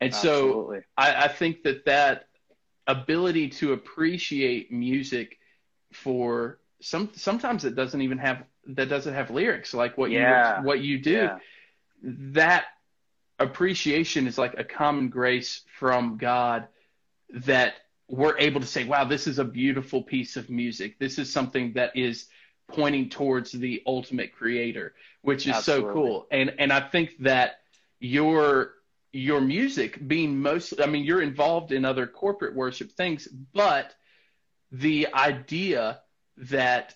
and 0.00 0.12
Absolutely. 0.12 0.78
so 0.78 0.84
I, 0.96 1.24
I 1.24 1.28
think 1.28 1.62
that 1.64 1.86
that 1.86 2.26
ability 2.86 3.48
to 3.48 3.72
appreciate 3.72 4.70
music 4.70 5.38
for 5.92 6.58
some 6.80 7.10
sometimes 7.14 7.64
it 7.64 7.74
doesn't 7.74 8.02
even 8.02 8.18
have 8.18 8.44
that 8.66 8.88
doesn't 8.88 9.14
have 9.14 9.30
lyrics 9.30 9.74
like 9.74 9.98
what 9.98 10.10
yeah. 10.10 10.60
you 10.60 10.66
what 10.66 10.80
you 10.80 10.98
do 10.98 11.12
yeah. 11.12 11.38
that 12.02 12.64
appreciation 13.38 14.26
is 14.26 14.36
like 14.36 14.54
a 14.58 14.64
common 14.64 15.08
grace 15.08 15.62
from 15.78 16.18
god 16.18 16.68
that 17.30 17.74
we're 18.08 18.36
able 18.38 18.60
to 18.60 18.66
say 18.66 18.84
wow 18.84 19.04
this 19.04 19.26
is 19.26 19.38
a 19.38 19.44
beautiful 19.44 20.02
piece 20.02 20.36
of 20.36 20.50
music 20.50 20.98
this 20.98 21.18
is 21.18 21.32
something 21.32 21.72
that 21.74 21.96
is 21.96 22.26
pointing 22.72 23.08
towards 23.08 23.52
the 23.52 23.82
ultimate 23.86 24.32
creator, 24.32 24.94
which 25.22 25.46
is 25.46 25.54
Absolutely. 25.54 25.88
so 25.88 25.92
cool. 25.92 26.26
And 26.30 26.54
and 26.58 26.72
I 26.72 26.80
think 26.80 27.16
that 27.20 27.60
your 27.98 28.74
your 29.12 29.40
music 29.40 30.06
being 30.06 30.40
mostly 30.40 30.82
I 30.82 30.86
mean 30.86 31.04
you're 31.04 31.22
involved 31.22 31.72
in 31.72 31.84
other 31.84 32.06
corporate 32.06 32.54
worship 32.54 32.92
things, 32.92 33.28
but 33.52 33.94
the 34.72 35.08
idea 35.12 36.00
that 36.36 36.94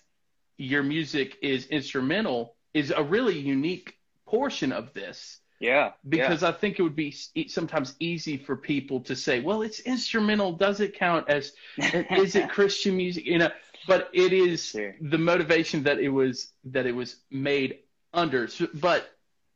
your 0.57 0.83
music 0.83 1.37
is 1.43 1.67
instrumental 1.67 2.55
is 2.73 2.93
a 2.97 3.03
really 3.03 3.39
unique 3.39 3.99
portion 4.27 4.73
of 4.73 4.93
this. 4.95 5.41
Yeah. 5.61 5.93
Because 6.07 6.43
yeah. 6.43 6.49
I 6.49 6.53
think 6.53 6.79
it 6.79 6.83
would 6.83 6.97
be 6.97 7.15
sometimes 7.49 7.95
easy 7.99 8.37
for 8.37 8.57
people 8.57 9.01
to 9.01 9.17
say, 9.17 9.41
well, 9.41 9.63
it's 9.63 9.81
instrumental. 9.81 10.53
Does 10.53 10.81
it 10.81 10.99
count 10.99 11.29
as, 11.29 11.53
is 11.79 12.35
it 12.35 12.51
Christian 12.51 12.97
music? 12.97 13.25
You 13.25 13.39
know, 13.39 13.51
but 13.87 14.11
it 14.13 14.33
is 14.33 14.67
sure. 14.67 14.95
the 15.01 15.19
motivation 15.19 15.85
that 15.85 15.99
it 15.99 16.09
was, 16.09 16.53
that 16.65 16.87
it 16.87 16.93
was 16.93 17.17
made 17.31 17.81
under. 18.13 18.49
So, 18.49 18.69
but 18.75 19.09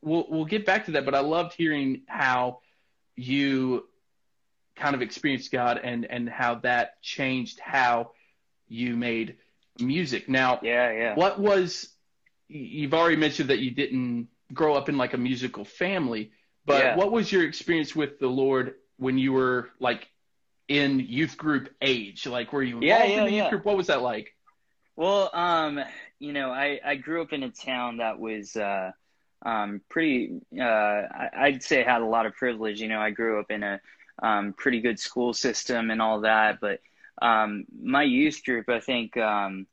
we'll, 0.03 0.27
we'll 0.29 0.45
get 0.45 0.67
back 0.67 0.87
to 0.87 0.93
that. 0.93 1.05
But 1.05 1.15
I 1.15 1.21
loved 1.21 1.55
hearing 1.55 2.03
how 2.07 2.61
you 3.17 3.85
kind 4.77 4.95
of 4.95 5.03
experienced 5.03 5.51
God 5.51 5.81
and, 5.83 6.05
and 6.05 6.29
how 6.29 6.57
that 6.57 7.03
changed 7.03 7.59
how 7.61 8.13
you 8.69 8.97
made 8.97 9.37
music. 9.79 10.29
Now, 10.29 10.61
yeah, 10.63 10.93
yeah. 10.93 11.15
What 11.15 11.39
was, 11.39 11.89
you've 12.49 12.95
already 12.95 13.17
mentioned 13.17 13.51
that 13.51 13.59
you 13.59 13.71
didn't 13.71 14.29
grow 14.53 14.75
up 14.75 14.89
in 14.89 14.97
like 14.97 15.15
a 15.15 15.19
musical 15.19 15.65
family, 15.65 16.33
but 16.65 16.85
yeah. 16.85 16.97
what 16.97 17.13
was 17.13 17.31
your 17.31 17.45
experience 17.45 17.95
with 17.95 18.19
the 18.19 18.29
Lord 18.29 18.75
when 18.99 19.19
you 19.19 19.33
were 19.33 19.71
like 19.81 20.09
in 20.69 21.01
youth 21.01 21.37
group 21.37 21.75
age? 21.83 22.27
Like, 22.27 22.53
were 22.53 22.63
you 22.63 22.79
yeah, 22.81 23.05
yeah, 23.05 23.19
in 23.19 23.25
the 23.25 23.33
yeah. 23.33 23.43
youth 23.43 23.51
group? 23.51 23.65
What 23.65 23.77
was 23.77 23.89
that 23.89 24.03
like? 24.03 24.35
Well, 24.97 25.31
um, 25.33 25.81
you 26.19 26.33
know, 26.33 26.51
I, 26.51 26.81
I 26.85 26.95
grew 26.97 27.23
up 27.23 27.33
in 27.33 27.43
a 27.43 27.51
town 27.51 27.99
that 27.99 28.19
was, 28.19 28.55
uh, 28.57 28.93
um, 29.45 29.81
pretty, 29.89 30.41
uh, 30.61 31.03
I'd 31.37 31.63
say 31.63 31.83
had 31.83 32.03
a 32.03 32.07
lot 32.07 32.27
of 32.27 32.35
privilege. 32.35 32.81
You 32.81 32.89
know, 32.89 33.01
I 33.01 33.11
grew 33.11 33.41
up 33.41 33.51
in 33.51 33.63
a, 33.63 33.81
um, 34.23 34.53
pretty 34.53 34.81
good 34.81 34.99
school 34.99 35.33
system 35.33 35.91
and 35.91 36.03
all 36.03 36.21
that, 36.21 36.61
but, 36.61 36.81
um, 37.23 37.65
my 37.81 38.03
youth 38.03 38.45
group, 38.45 38.69
I 38.69 38.81
think, 38.81 39.17
um, 39.17 39.67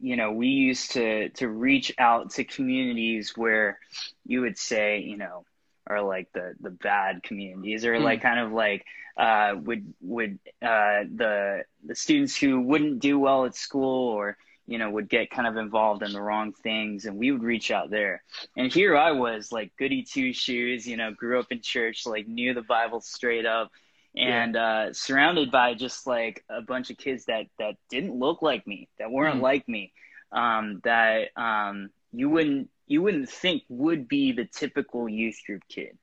you 0.00 0.16
know, 0.16 0.32
we 0.32 0.48
used 0.48 0.92
to 0.92 1.28
to 1.30 1.48
reach 1.48 1.94
out 1.98 2.30
to 2.30 2.44
communities 2.44 3.36
where 3.36 3.78
you 4.26 4.40
would 4.40 4.58
say, 4.58 4.98
you 4.98 5.16
know, 5.16 5.44
are 5.86 6.02
like 6.02 6.28
the 6.32 6.54
the 6.60 6.70
bad 6.70 7.22
communities, 7.22 7.84
or 7.84 7.98
like 8.00 8.20
mm. 8.20 8.22
kind 8.22 8.40
of 8.40 8.52
like 8.52 8.84
uh, 9.16 9.54
would 9.56 9.94
would 10.00 10.38
uh, 10.62 11.04
the 11.14 11.64
the 11.84 11.94
students 11.94 12.36
who 12.36 12.60
wouldn't 12.60 13.00
do 13.00 13.18
well 13.18 13.44
at 13.44 13.54
school, 13.54 14.08
or 14.08 14.36
you 14.66 14.78
know, 14.78 14.90
would 14.90 15.08
get 15.08 15.30
kind 15.30 15.46
of 15.46 15.56
involved 15.56 16.02
in 16.02 16.12
the 16.12 16.20
wrong 16.20 16.52
things, 16.52 17.04
and 17.04 17.18
we 17.18 17.30
would 17.30 17.42
reach 17.42 17.70
out 17.70 17.90
there. 17.90 18.22
And 18.56 18.72
here 18.72 18.96
I 18.96 19.12
was, 19.12 19.52
like 19.52 19.76
goody 19.78 20.02
two 20.02 20.32
shoes, 20.32 20.86
you 20.86 20.96
know, 20.96 21.12
grew 21.12 21.38
up 21.38 21.52
in 21.52 21.60
church, 21.60 22.06
like 22.06 22.26
knew 22.26 22.54
the 22.54 22.62
Bible 22.62 23.00
straight 23.00 23.44
up, 23.44 23.70
and 24.16 24.54
yeah. 24.54 24.64
uh, 24.64 24.92
surrounded 24.92 25.50
by 25.50 25.74
just 25.74 26.06
like 26.06 26.44
a 26.48 26.62
bunch 26.62 26.90
of 26.90 26.96
kids 26.96 27.26
that 27.26 27.46
that 27.58 27.76
didn't 27.90 28.18
look 28.18 28.40
like 28.40 28.66
me, 28.66 28.88
that 28.98 29.10
weren't 29.10 29.38
mm. 29.38 29.42
like 29.42 29.68
me, 29.68 29.92
um, 30.32 30.80
that 30.84 31.28
um, 31.36 31.90
you 32.12 32.30
wouldn't 32.30 32.70
you 32.86 33.02
wouldn't 33.02 33.28
think 33.28 33.62
would 33.68 34.08
be 34.08 34.32
the 34.32 34.44
typical 34.44 35.08
youth 35.08 35.38
group 35.46 35.62
kid, 35.68 35.96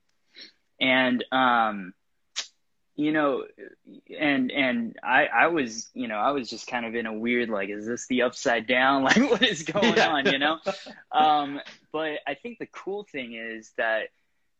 and 0.80 1.24
um, 1.32 1.94
you 2.96 3.12
know, 3.12 3.44
and 4.18 4.50
and 4.50 4.96
I 5.02 5.26
I 5.26 5.46
was 5.48 5.90
you 5.94 6.08
know 6.08 6.16
I 6.16 6.32
was 6.32 6.48
just 6.48 6.66
kind 6.66 6.86
of 6.86 6.94
in 6.94 7.06
a 7.06 7.12
weird 7.12 7.48
like 7.48 7.68
is 7.68 7.86
this 7.86 8.06
the 8.06 8.22
upside 8.22 8.66
down 8.66 9.02
like 9.04 9.18
what 9.18 9.42
is 9.42 9.62
going 9.62 9.96
yeah. 9.96 10.08
on 10.08 10.26
you 10.26 10.38
know, 10.38 10.58
um, 11.12 11.60
but 11.92 12.18
I 12.26 12.34
think 12.34 12.58
the 12.58 12.66
cool 12.66 13.04
thing 13.04 13.34
is 13.34 13.72
that 13.76 14.08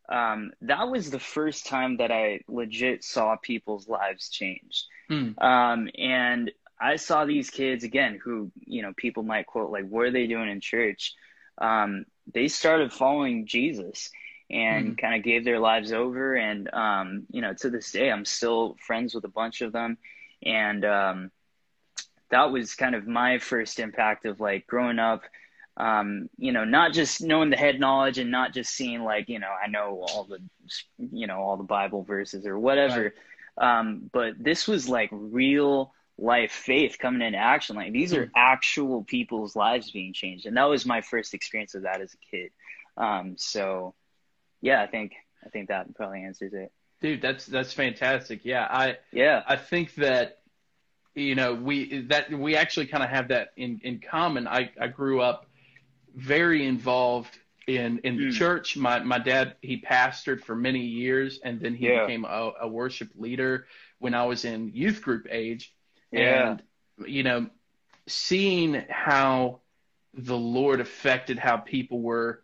um, 0.09 0.53
that 0.63 0.89
was 0.89 1.11
the 1.11 1.19
first 1.19 1.67
time 1.67 1.99
that 1.99 2.11
I 2.11 2.41
legit 2.49 3.05
saw 3.05 3.37
people's 3.37 3.89
lives 3.89 4.29
change. 4.29 4.87
Hmm. 5.09 5.31
Um, 5.39 5.89
and 5.97 6.51
I 6.81 6.97
saw 6.97 7.25
these 7.25 7.51
kids 7.51 7.85
again 7.85 8.21
who, 8.23 8.51
you 8.61 8.83
know, 8.83 8.93
people 8.97 9.23
might 9.23 9.47
quote, 9.47 9.71
like, 9.71 9.89
what 9.89 10.07
are 10.07 10.11
they 10.11 10.27
doing 10.27 10.51
in 10.51 10.61
church? 10.61 11.15
Um, 11.59 12.05
they 12.33 12.49
started 12.49 12.93
following 12.93 13.47
Jesus 13.47 14.11
and 14.51 14.89
hmm. 14.89 14.95
kind 14.95 15.15
of 15.15 15.23
gave 15.23 15.45
their 15.45 15.59
lives 15.59 15.93
over. 15.93 16.35
And, 16.35 16.73
um, 16.73 17.27
you 17.31 17.41
know, 17.41 17.55
to 17.55 17.71
this 17.71 17.91
day, 17.93 18.11
I'm 18.11 18.25
still 18.25 18.77
friends 18.87 19.15
with 19.15 19.25
a 19.25 19.29
bunch 19.29 19.61
of 19.61 19.73
them. 19.73 19.99
And 20.45 20.85
um, 20.85 21.31
that 22.31 22.51
was 22.51 22.75
kind 22.75 22.95
of 22.95 23.07
my 23.07 23.39
first 23.39 23.79
impact 23.79 24.27
of 24.27 24.41
like 24.41 24.67
growing 24.67 24.99
up 24.99 25.23
um, 25.77 26.29
you 26.37 26.53
know, 26.53 26.65
not 26.65 26.93
just 26.93 27.23
knowing 27.23 27.51
the 27.51 27.57
head 27.57 27.81
knowledge 27.81 28.19
and 28.19 28.31
not 28.31 28.53
just 28.53 28.73
seeing 28.75 29.03
like, 29.03 29.29
you 29.29 29.39
know, 29.39 29.49
I 29.49 29.69
know 29.69 30.05
all 30.07 30.25
the, 30.25 30.39
you 30.99 31.27
know, 31.27 31.39
all 31.39 31.57
the 31.57 31.65
Bible 31.65 32.03
verses 32.03 32.47
or 32.47 32.59
whatever. 32.59 33.15
Right. 33.59 33.79
Um, 33.81 34.11
but 34.13 34.35
this 34.39 34.69
was 34.69 34.89
like 34.89 35.09
real 35.13 35.95
life 36.23 36.53
faith 36.53 36.99
coming 36.99 37.21
into 37.21 37.39
action. 37.39 37.77
Like 37.77 37.93
these 37.93 38.15
are 38.15 38.27
hmm. 38.27 38.33
actual 38.37 39.05
people's 39.05 39.57
lives 39.57 39.91
being 39.91 40.13
changed. 40.13 40.47
And 40.47 40.57
that 40.57 40.65
was 40.65 40.87
my 40.87 41.01
first 41.01 41.35
experience 41.35 41.75
of 41.75 41.83
that 41.83 42.01
as 42.01 42.15
a 42.15 42.31
kid. 42.31 42.51
Um, 42.97 43.35
so 43.37 43.95
yeah, 44.61 44.83
I 44.83 44.87
think, 44.87 45.13
I 45.45 45.49
think 45.49 45.69
that 45.69 45.95
probably 45.95 46.23
answers 46.23 46.53
it. 46.55 46.71
Dude, 47.01 47.21
that's, 47.21 47.47
that's 47.47 47.73
fantastic. 47.73 48.45
Yeah. 48.45 48.67
I, 48.71 48.99
yeah, 49.11 49.43
I 49.47 49.57
think 49.57 49.97
that, 49.97 50.39
you 51.15 51.35
know, 51.35 51.55
we, 51.55 52.03
that 52.03 52.31
we 52.31 52.57
actually 52.57 52.87
kind 52.87 53.03
of 53.03 53.11
have 53.11 53.29
that 53.29 53.49
in, 53.57 53.81
in 53.83 54.01
common. 54.01 54.47
I, 54.47 54.71
I 54.81 54.87
grew 54.87 55.21
up, 55.21 55.47
very 56.15 56.67
involved 56.67 57.39
in 57.67 58.01
in 58.05 58.17
the 58.17 58.29
mm. 58.29 58.33
church. 58.33 58.77
My 58.77 58.99
my 59.01 59.19
dad 59.19 59.57
he 59.63 59.81
pastored 59.81 60.43
for 60.43 60.55
many 60.55 60.81
years, 60.81 61.41
and 61.43 61.61
then 61.61 61.75
he 61.75 61.89
yeah. 61.89 62.03
became 62.03 62.25
a, 62.25 62.53
a, 62.63 62.69
worship 62.69 63.11
leader 63.17 63.67
when 63.99 64.15
I 64.15 64.25
was 64.27 64.45
in 64.45 64.73
youth 64.75 65.03
group 65.03 65.27
age. 65.31 65.73
Yeah. 66.13 66.51
And 66.51 66.63
you 67.07 67.23
know, 67.23 67.47
seeing 68.07 68.85
how 68.89 69.61
the 70.15 70.37
Lord 70.37 70.81
affected 70.81 71.39
how 71.39 71.57
people 71.57 72.01
were 72.01 72.43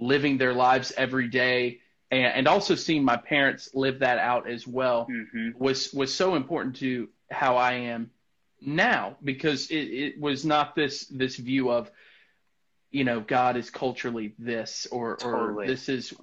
living 0.00 0.38
their 0.38 0.52
lives 0.52 0.92
every 0.96 1.28
day, 1.28 1.80
and, 2.10 2.26
and 2.26 2.48
also 2.48 2.74
seeing 2.74 3.04
my 3.04 3.16
parents 3.16 3.70
live 3.74 4.00
that 4.00 4.18
out 4.18 4.48
as 4.48 4.66
well 4.66 5.06
mm-hmm. 5.10 5.50
was 5.58 5.92
was 5.92 6.12
so 6.12 6.34
important 6.34 6.76
to 6.76 7.08
how 7.30 7.56
I 7.56 7.72
am 7.74 8.10
now 8.60 9.16
because 9.22 9.70
it, 9.70 9.76
it 9.76 10.20
was 10.20 10.44
not 10.44 10.74
this 10.74 11.06
this 11.06 11.36
view 11.36 11.70
of 11.70 11.90
you 12.96 13.04
know, 13.04 13.20
God 13.20 13.56
is 13.58 13.68
culturally 13.68 14.34
this 14.38 14.86
or 14.90 15.16
totally. 15.16 15.64
or 15.64 15.68
this 15.68 15.88
is 15.90 16.14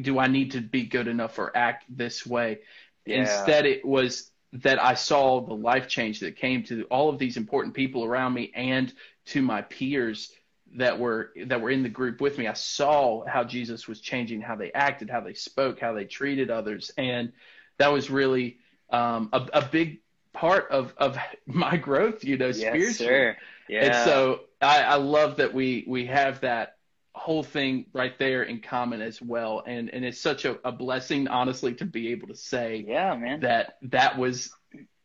do 0.00 0.18
I 0.18 0.26
need 0.26 0.52
to 0.52 0.60
be 0.60 0.84
good 0.84 1.06
enough 1.06 1.38
or 1.38 1.54
act 1.54 1.84
this 1.88 2.24
way? 2.24 2.60
Yeah. 3.04 3.20
Instead 3.20 3.66
it 3.66 3.84
was 3.84 4.30
that 4.54 4.82
I 4.82 4.94
saw 4.94 5.40
the 5.40 5.54
life 5.54 5.88
change 5.88 6.20
that 6.20 6.36
came 6.36 6.62
to 6.64 6.84
all 6.84 7.08
of 7.08 7.18
these 7.18 7.36
important 7.36 7.74
people 7.74 8.04
around 8.04 8.34
me 8.34 8.52
and 8.54 8.92
to 9.26 9.42
my 9.42 9.62
peers 9.62 10.32
that 10.76 10.98
were 10.98 11.32
that 11.46 11.60
were 11.60 11.70
in 11.70 11.82
the 11.82 11.88
group 11.88 12.20
with 12.20 12.38
me. 12.38 12.46
I 12.46 12.52
saw 12.52 13.24
how 13.26 13.44
Jesus 13.44 13.88
was 13.88 14.00
changing 14.00 14.40
how 14.40 14.54
they 14.54 14.70
acted, 14.72 15.10
how 15.10 15.20
they 15.20 15.34
spoke, 15.34 15.80
how 15.80 15.92
they 15.92 16.04
treated 16.04 16.50
others, 16.50 16.92
and 16.96 17.32
that 17.78 17.92
was 17.92 18.10
really 18.10 18.58
um, 18.90 19.28
a, 19.32 19.46
a 19.54 19.64
big 19.64 20.00
part 20.32 20.70
of 20.70 20.94
of 20.98 21.18
my 21.46 21.76
growth, 21.76 22.24
you 22.24 22.36
know, 22.36 22.52
spiritually. 22.52 22.86
yes. 22.86 22.96
Sir. 22.96 23.36
Yeah. 23.68 23.84
And 23.84 23.94
so 24.04 24.40
I, 24.60 24.82
I 24.82 24.94
love 24.96 25.36
that 25.36 25.52
we 25.52 25.84
we 25.88 26.06
have 26.06 26.40
that 26.40 26.73
whole 27.14 27.42
thing 27.44 27.86
right 27.92 28.18
there 28.18 28.42
in 28.42 28.60
common 28.60 29.00
as 29.00 29.22
well 29.22 29.62
and 29.66 29.88
and 29.90 30.04
it's 30.04 30.20
such 30.20 30.44
a, 30.44 30.58
a 30.64 30.72
blessing 30.72 31.28
honestly 31.28 31.72
to 31.72 31.84
be 31.84 32.10
able 32.10 32.26
to 32.26 32.34
say 32.34 32.84
yeah 32.86 33.14
man 33.14 33.40
that 33.40 33.76
that 33.82 34.18
was 34.18 34.52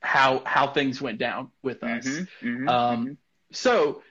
how 0.01 0.41
how 0.45 0.71
things 0.71 0.99
went 0.99 1.19
down 1.19 1.51
with 1.61 1.83
us 1.83 2.07
mm-hmm, 2.07 2.47
mm-hmm, 2.47 2.67
um 2.69 3.05
mm-hmm. 3.05 3.13
so 3.51 4.01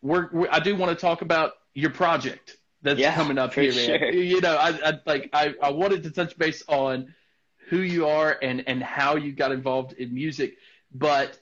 we're, 0.00 0.30
we're, 0.32 0.48
i 0.50 0.58
do 0.58 0.74
want 0.74 0.96
to 0.96 1.00
talk 1.00 1.20
about 1.20 1.52
your 1.74 1.90
project 1.90 2.56
that's 2.80 2.98
yeah, 2.98 3.14
coming 3.14 3.36
up 3.36 3.52
here 3.52 3.72
sure. 3.72 4.10
you 4.10 4.40
know 4.40 4.56
I, 4.56 4.70
I 4.90 4.92
like 5.04 5.30
I, 5.32 5.54
I 5.62 5.70
wanted 5.70 6.02
to 6.04 6.10
touch 6.10 6.38
base 6.38 6.62
on 6.66 7.14
who 7.68 7.78
you 7.78 8.06
are 8.06 8.38
and 8.40 8.64
and 8.66 8.82
how 8.82 9.16
you 9.16 9.32
got 9.32 9.52
involved 9.52 9.92
in 9.94 10.14
music 10.14 10.56
but 10.94 11.38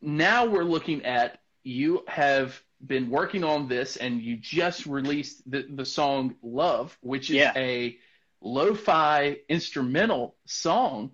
now 0.00 0.46
we're 0.46 0.64
looking 0.64 1.04
at 1.04 1.40
you 1.62 2.04
have 2.06 2.60
been 2.84 3.10
working 3.10 3.44
on 3.44 3.68
this 3.68 3.96
and 3.96 4.20
you 4.20 4.36
just 4.36 4.86
released 4.86 5.48
the, 5.50 5.66
the 5.68 5.84
song 5.84 6.36
Love, 6.42 6.96
which 7.00 7.30
is 7.30 7.36
yeah. 7.36 7.52
a 7.56 7.96
lo-fi 8.40 9.38
instrumental 9.48 10.36
song 10.44 11.10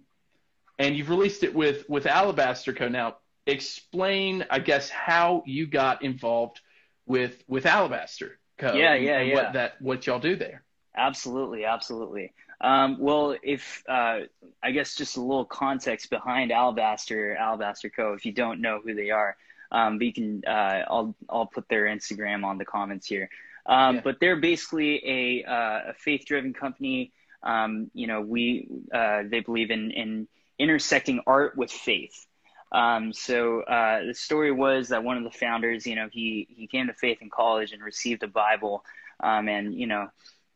and 0.78 0.96
you've 0.96 1.10
released 1.10 1.44
it 1.44 1.54
with 1.54 1.88
with 1.88 2.06
Alabaster 2.06 2.72
Co. 2.72 2.88
Now, 2.88 3.16
explain, 3.46 4.44
I 4.50 4.58
guess, 4.58 4.88
how 4.88 5.42
you 5.46 5.66
got 5.66 6.02
involved 6.02 6.60
with 7.06 7.42
with 7.46 7.66
Alabaster 7.66 8.38
Co. 8.58 8.74
Yeah, 8.74 8.94
yeah, 8.94 9.18
and 9.18 9.28
yeah. 9.28 9.34
What 9.34 9.52
that 9.54 9.80
what 9.80 10.06
y'all 10.06 10.18
do 10.18 10.36
there? 10.36 10.62
Absolutely, 10.96 11.64
absolutely. 11.64 12.32
Um, 12.60 12.98
well, 13.00 13.36
if 13.42 13.82
uh, 13.88 14.20
I 14.62 14.70
guess 14.72 14.94
just 14.94 15.16
a 15.16 15.20
little 15.20 15.44
context 15.44 16.10
behind 16.10 16.52
Alabaster 16.52 17.36
Alabaster 17.36 17.90
Co. 17.90 18.14
If 18.14 18.26
you 18.26 18.32
don't 18.32 18.60
know 18.60 18.80
who 18.82 18.94
they 18.94 19.10
are, 19.10 19.36
um, 19.72 19.98
but 19.98 20.06
you 20.06 20.12
can, 20.12 20.42
uh, 20.46 20.84
I'll, 20.88 21.16
I'll 21.28 21.46
put 21.46 21.68
their 21.68 21.86
Instagram 21.86 22.44
on 22.44 22.58
the 22.58 22.64
comments 22.64 23.06
here. 23.06 23.28
Um, 23.66 23.96
yeah. 23.96 24.00
But 24.04 24.20
they're 24.20 24.36
basically 24.36 25.02
a, 25.04 25.50
uh, 25.50 25.80
a 25.90 25.94
faith 25.94 26.24
driven 26.26 26.52
company. 26.52 27.12
Um, 27.42 27.90
you 27.94 28.06
know, 28.06 28.20
we, 28.20 28.68
uh, 28.92 29.22
they 29.26 29.40
believe 29.40 29.70
in, 29.70 29.90
in 29.90 30.28
intersecting 30.58 31.20
art 31.26 31.56
with 31.56 31.72
faith. 31.72 32.26
Um, 32.70 33.12
so 33.12 33.60
uh, 33.62 34.06
the 34.06 34.14
story 34.14 34.52
was 34.52 34.88
that 34.88 35.04
one 35.04 35.18
of 35.18 35.24
the 35.24 35.30
founders, 35.30 35.86
you 35.86 35.94
know, 35.94 36.08
he 36.10 36.48
he 36.48 36.66
came 36.66 36.86
to 36.86 36.94
faith 36.94 37.18
in 37.20 37.28
college 37.28 37.72
and 37.72 37.82
received 37.82 38.22
a 38.22 38.28
Bible, 38.28 38.82
um, 39.20 39.46
and 39.48 39.74
you 39.74 39.86
know, 39.86 40.08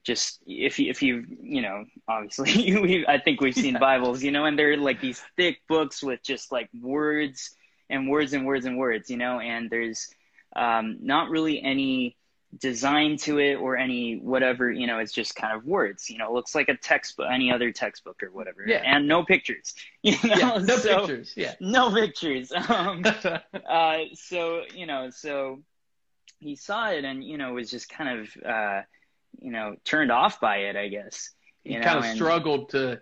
just 0.02 0.40
if 0.46 0.78
you 0.78 0.88
if 0.88 1.02
you 1.02 1.26
you 1.42 1.60
know, 1.60 1.84
obviously, 2.08 3.04
I 3.08 3.18
think 3.18 3.42
we've 3.42 3.54
seen. 3.54 3.78
Bibles, 3.78 4.22
you 4.22 4.30
know, 4.30 4.46
and 4.46 4.58
they're 4.58 4.78
like 4.78 5.02
these 5.02 5.22
thick 5.36 5.60
books 5.68 6.02
with 6.02 6.22
just 6.22 6.50
like 6.50 6.70
words 6.80 7.54
and 7.88 8.08
words 8.08 8.32
and 8.32 8.46
words 8.46 8.66
and 8.66 8.78
words, 8.78 9.10
you 9.10 9.16
know, 9.16 9.40
and 9.40 9.70
there's 9.70 10.08
um, 10.54 10.98
not 11.00 11.30
really 11.30 11.62
any 11.62 12.16
design 12.58 13.16
to 13.16 13.38
it 13.38 13.56
or 13.56 13.76
any 13.76 14.18
whatever 14.18 14.70
you 14.70 14.86
know 14.86 14.98
it's 14.98 15.12
just 15.12 15.34
kind 15.34 15.54
of 15.54 15.64
words 15.64 16.08
you 16.08 16.16
know 16.16 16.26
it 16.26 16.32
looks 16.32 16.54
like 16.54 16.68
a 16.68 16.76
textbook 16.76 17.26
any 17.30 17.50
other 17.50 17.70
textbook 17.72 18.22
or 18.22 18.30
whatever 18.30 18.64
yeah. 18.66 18.80
and 18.84 19.06
no 19.06 19.24
pictures 19.24 19.74
you 20.02 20.12
know 20.24 20.36
yeah, 20.36 20.58
no 20.58 20.76
so, 20.76 20.98
pictures 21.00 21.32
yeah 21.36 21.54
no 21.60 21.92
pictures 21.92 22.52
um, 22.68 23.02
uh, 23.68 23.98
so 24.14 24.62
you 24.74 24.86
know 24.86 25.10
so 25.10 25.60
he 26.38 26.54
saw 26.54 26.90
it 26.90 27.04
and 27.04 27.24
you 27.24 27.36
know 27.36 27.52
was 27.52 27.70
just 27.70 27.88
kind 27.88 28.20
of 28.20 28.44
uh, 28.44 28.82
you 29.40 29.50
know 29.50 29.74
turned 29.84 30.12
off 30.12 30.40
by 30.40 30.58
it 30.58 30.76
i 30.76 30.88
guess 30.88 31.30
you 31.64 31.72
he 31.72 31.78
know, 31.78 31.84
kind 31.84 31.98
of 31.98 32.04
and, 32.04 32.16
struggled 32.16 32.70
to 32.70 33.00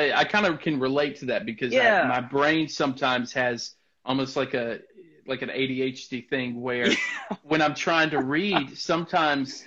I, 0.00 0.20
I, 0.20 0.24
kind 0.24 0.46
of 0.46 0.60
can 0.60 0.80
relate 0.80 1.16
to 1.20 1.26
that 1.26 1.46
because 1.46 1.72
yeah. 1.72 2.02
I, 2.02 2.08
my 2.08 2.20
brain 2.20 2.68
sometimes 2.68 3.32
has 3.34 3.74
almost 4.04 4.36
like 4.36 4.54
a 4.54 4.80
like 5.26 5.42
an 5.42 5.50
ADHD 5.50 6.28
thing 6.28 6.60
where 6.60 6.88
when 7.42 7.62
I'm 7.62 7.74
trying 7.74 8.10
to 8.10 8.20
read, 8.20 8.76
sometimes 8.76 9.64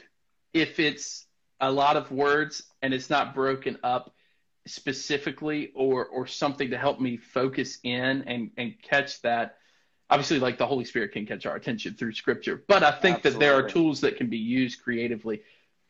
if 0.54 0.80
it's 0.80 1.26
a 1.60 1.72
lot 1.72 1.96
of 1.96 2.12
words 2.12 2.64
and 2.82 2.94
it's 2.94 3.10
not 3.10 3.34
broken 3.34 3.78
up 3.84 4.14
specifically 4.66 5.72
or 5.76 6.06
or 6.06 6.26
something 6.26 6.70
to 6.70 6.78
help 6.78 7.00
me 7.00 7.18
focus 7.18 7.80
in 7.84 8.24
and 8.24 8.52
and 8.58 8.76
catch 8.82 9.22
that 9.22 9.58
obviously 10.10 10.40
like 10.40 10.58
the 10.58 10.66
holy 10.66 10.86
spirit 10.86 11.12
can 11.12 11.26
catch 11.26 11.46
our 11.46 11.58
attention 11.58 11.94
through 11.96 12.14
scripture 12.14 12.64
but 12.68 12.82
i 12.82 12.92
think 12.92 13.18
Absolutely. 13.18 13.32
that 13.32 13.40
there 13.40 13.56
are 13.56 13.68
tools 13.68 14.00
that 14.00 14.16
can 14.16 14.28
be 14.28 14.38
used 14.38 14.82
creatively 14.82 15.42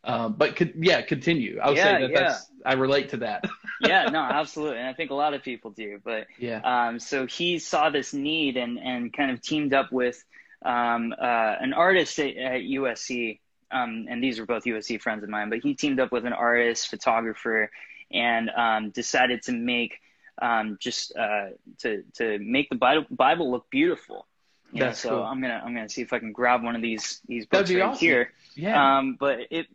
um, 0.04 0.34
but 0.34 0.56
could, 0.56 0.74
yeah, 0.78 1.02
continue. 1.02 1.60
I 1.62 1.70
would 1.70 1.78
yeah, 1.78 1.84
say 1.84 2.02
that 2.02 2.12
yeah. 2.12 2.22
that's 2.22 2.52
I 2.66 2.74
relate 2.74 3.10
to 3.10 3.18
that. 3.18 3.46
yeah, 3.82 4.06
no, 4.06 4.20
absolutely, 4.22 4.80
and 4.80 4.88
I 4.88 4.94
think 4.94 5.12
a 5.12 5.16
lot 5.16 5.34
of 5.34 5.44
people 5.44 5.72
do. 5.72 6.00
But 6.04 6.28
yeah, 6.38 6.62
um, 6.64 7.00
so 7.00 7.26
he 7.26 7.60
saw 7.60 7.90
this 7.90 8.14
need 8.14 8.58
and 8.58 8.80
and 8.80 9.14
kind 9.14 9.32
of 9.32 9.42
teamed 9.42 9.74
up 9.74 9.92
with 9.92 10.24
um, 10.64 11.14
uh, 11.18 11.56
an 11.60 11.74
artist 11.74 12.20
at, 12.20 12.36
at 12.36 12.62
USC, 12.62 13.40
um, 13.72 14.06
and 14.10 14.24
these 14.24 14.40
were 14.40 14.46
both 14.46 14.64
USC 14.66 15.00
friends 15.02 15.24
of 15.24 15.30
mine. 15.30 15.50
But 15.50 15.60
he 15.60 15.74
teamed 15.74 16.00
up 16.00 16.12
with 16.12 16.26
an 16.26 16.34
artist, 16.34 16.90
photographer, 16.90 17.72
and 18.12 18.50
um, 18.50 18.90
decided 18.90 19.44
to 19.44 19.54
make 19.54 20.00
um, 20.42 20.78
just 20.82 21.16
uh, 21.16 21.50
to 21.80 22.04
to 22.16 22.40
make 22.40 22.70
the 22.70 22.76
Bible, 22.76 23.06
Bible 23.10 23.52
look 23.52 23.70
beautiful. 23.70 24.28
Yeah, 24.74 24.92
so 24.92 25.10
cool. 25.10 25.24
I'm 25.24 25.42
gonna 25.42 25.62
I'm 25.64 25.74
gonna 25.74 25.88
see 25.90 26.02
if 26.02 26.14
I 26.14 26.20
can 26.20 26.32
grab 26.32 26.64
one 26.64 26.76
of 26.76 26.82
these 26.82 27.22
these 27.28 27.46
books 27.46 27.72
right 27.72 27.82
awesome. 27.84 28.00
here. 28.00 28.34
Yeah. 28.56 28.98
Um, 28.98 29.18
but 29.20 29.40
it 29.52 29.68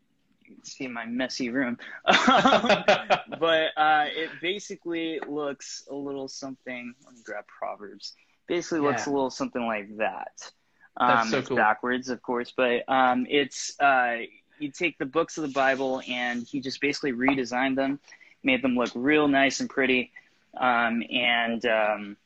see 0.62 0.86
my 0.88 1.06
messy 1.06 1.50
room. 1.50 1.78
but 2.04 3.68
uh, 3.76 4.06
it 4.08 4.30
basically 4.40 5.20
looks 5.26 5.84
a 5.90 5.94
little 5.94 6.28
something. 6.28 6.94
Let 7.04 7.14
me 7.14 7.20
grab 7.24 7.44
Proverbs. 7.46 8.14
Basically, 8.46 8.80
looks 8.80 9.06
Yeah. 9.06 9.12
a 9.12 9.14
little 9.14 9.30
something 9.30 9.64
like 9.66 9.96
that. 9.98 10.52
That's 10.98 11.22
Um, 11.26 11.28
so 11.30 11.42
cool. 11.42 11.56
backwards, 11.56 12.08
of 12.08 12.22
course, 12.22 12.52
but 12.56 12.88
um, 12.88 13.26
it's 13.28 13.78
uh, 13.80 14.18
you 14.58 14.70
take 14.70 14.98
the 14.98 15.06
books 15.06 15.38
of 15.38 15.42
the 15.42 15.52
Bible 15.52 16.02
and 16.08 16.44
he 16.46 16.60
just 16.60 16.80
basically 16.80 17.12
redesigned 17.12 17.76
them, 17.76 18.00
made 18.42 18.62
them 18.62 18.74
look 18.74 18.90
real 18.94 19.28
nice 19.28 19.60
and 19.60 19.70
pretty, 19.70 20.10
um, 20.56 21.02
and 21.10 21.64
um, 21.66 22.16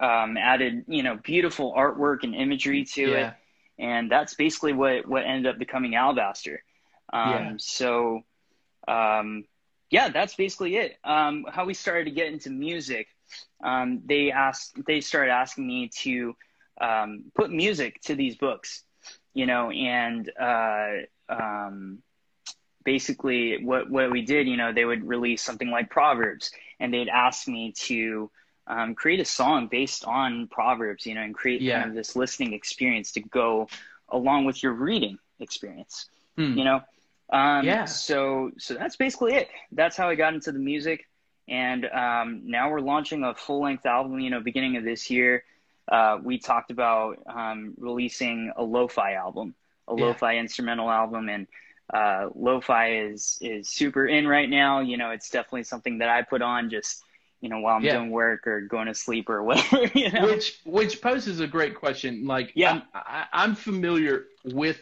um, 0.00 0.36
added 0.36 0.84
you 0.86 1.02
know 1.02 1.16
beautiful 1.16 1.74
artwork 1.76 2.22
and 2.22 2.34
imagery 2.34 2.84
to 2.84 3.02
it 3.02 3.08
yeah. 3.08 3.32
and 3.78 4.10
that's 4.10 4.34
basically 4.34 4.72
what 4.72 5.06
what 5.06 5.24
ended 5.24 5.46
up 5.52 5.58
becoming 5.58 5.94
Alabaster. 5.96 6.62
Um, 7.12 7.30
Yeah. 7.30 7.54
So, 7.58 8.22
um, 8.88 9.44
yeah, 9.90 10.08
that's 10.10 10.34
basically 10.34 10.76
it. 10.76 10.96
Um, 11.04 11.44
how 11.50 11.64
we 11.64 11.74
started 11.74 12.04
to 12.04 12.10
get 12.10 12.32
into 12.32 12.50
music, 12.50 13.08
um, 13.62 14.02
they 14.06 14.30
asked, 14.32 14.74
they 14.86 15.00
started 15.00 15.30
asking 15.30 15.66
me 15.66 15.90
to 16.02 16.36
um, 16.80 17.24
put 17.34 17.50
music 17.50 18.00
to 18.02 18.14
these 18.14 18.36
books, 18.36 18.84
you 19.34 19.46
know, 19.46 19.70
and 19.70 20.30
uh, 20.40 20.92
um, 21.28 21.98
basically 22.84 23.62
what 23.64 23.90
what 23.90 24.10
we 24.10 24.22
did, 24.22 24.46
you 24.48 24.56
know, 24.56 24.72
they 24.72 24.84
would 24.84 25.06
release 25.06 25.42
something 25.42 25.70
like 25.70 25.90
Proverbs, 25.90 26.50
and 26.80 26.92
they'd 26.92 27.08
ask 27.08 27.46
me 27.48 27.72
to 27.86 28.30
um, 28.66 28.94
create 28.94 29.20
a 29.20 29.24
song 29.24 29.68
based 29.70 30.04
on 30.04 30.48
Proverbs, 30.48 31.06
you 31.06 31.14
know, 31.14 31.22
and 31.22 31.34
create 31.34 31.62
Yeah. 31.62 31.80
kind 31.80 31.88
of 31.88 31.94
this 31.94 32.16
listening 32.16 32.52
experience 32.54 33.12
to 33.12 33.20
go 33.20 33.68
along 34.08 34.44
with 34.44 34.62
your 34.62 34.72
reading 34.72 35.18
experience, 35.40 36.08
Hmm. 36.36 36.54
you 36.54 36.64
know. 36.64 36.80
Um, 37.32 37.64
Yeah. 37.64 37.84
So 37.84 38.50
so 38.58 38.74
that's 38.74 38.96
basically 38.96 39.34
it. 39.34 39.48
That's 39.72 39.96
how 39.96 40.08
I 40.08 40.14
got 40.14 40.34
into 40.34 40.52
the 40.52 40.58
music, 40.58 41.06
and 41.48 41.84
um, 41.86 42.42
now 42.44 42.70
we're 42.70 42.80
launching 42.80 43.24
a 43.24 43.34
full 43.34 43.62
length 43.62 43.86
album. 43.86 44.18
You 44.20 44.30
know, 44.30 44.40
beginning 44.40 44.76
of 44.76 44.84
this 44.84 45.10
year, 45.10 45.44
uh, 45.88 46.18
we 46.22 46.38
talked 46.38 46.70
about 46.70 47.18
um, 47.26 47.74
releasing 47.78 48.52
a 48.56 48.62
lo-fi 48.62 49.14
album, 49.14 49.54
a 49.88 49.94
Yeah. 49.94 50.06
lo-fi 50.06 50.38
instrumental 50.38 50.90
album, 50.90 51.28
and 51.28 51.46
uh, 51.92 52.28
lo-fi 52.34 52.96
is 52.98 53.38
is 53.40 53.68
super 53.68 54.06
in 54.06 54.26
right 54.26 54.48
now. 54.48 54.80
You 54.80 54.96
know, 54.96 55.10
it's 55.10 55.30
definitely 55.30 55.64
something 55.64 55.98
that 55.98 56.08
I 56.08 56.22
put 56.22 56.42
on 56.42 56.70
just 56.70 57.02
you 57.40 57.48
know 57.48 57.60
while 57.60 57.76
I'm 57.76 57.84
Yeah. 57.84 57.96
doing 57.98 58.10
work 58.10 58.46
or 58.46 58.60
going 58.62 58.86
to 58.86 58.94
sleep 58.94 59.28
or 59.30 59.42
whatever. 59.48 59.86
You 59.94 60.10
know, 60.10 60.24
Which 60.26 60.60
which 60.64 61.00
poses 61.00 61.40
a 61.40 61.46
great 61.46 61.74
question. 61.76 62.26
Like, 62.26 62.52
Yeah. 62.54 62.72
I'm, 62.72 62.82
I, 62.94 63.24
I'm 63.32 63.54
familiar 63.54 64.26
with 64.44 64.80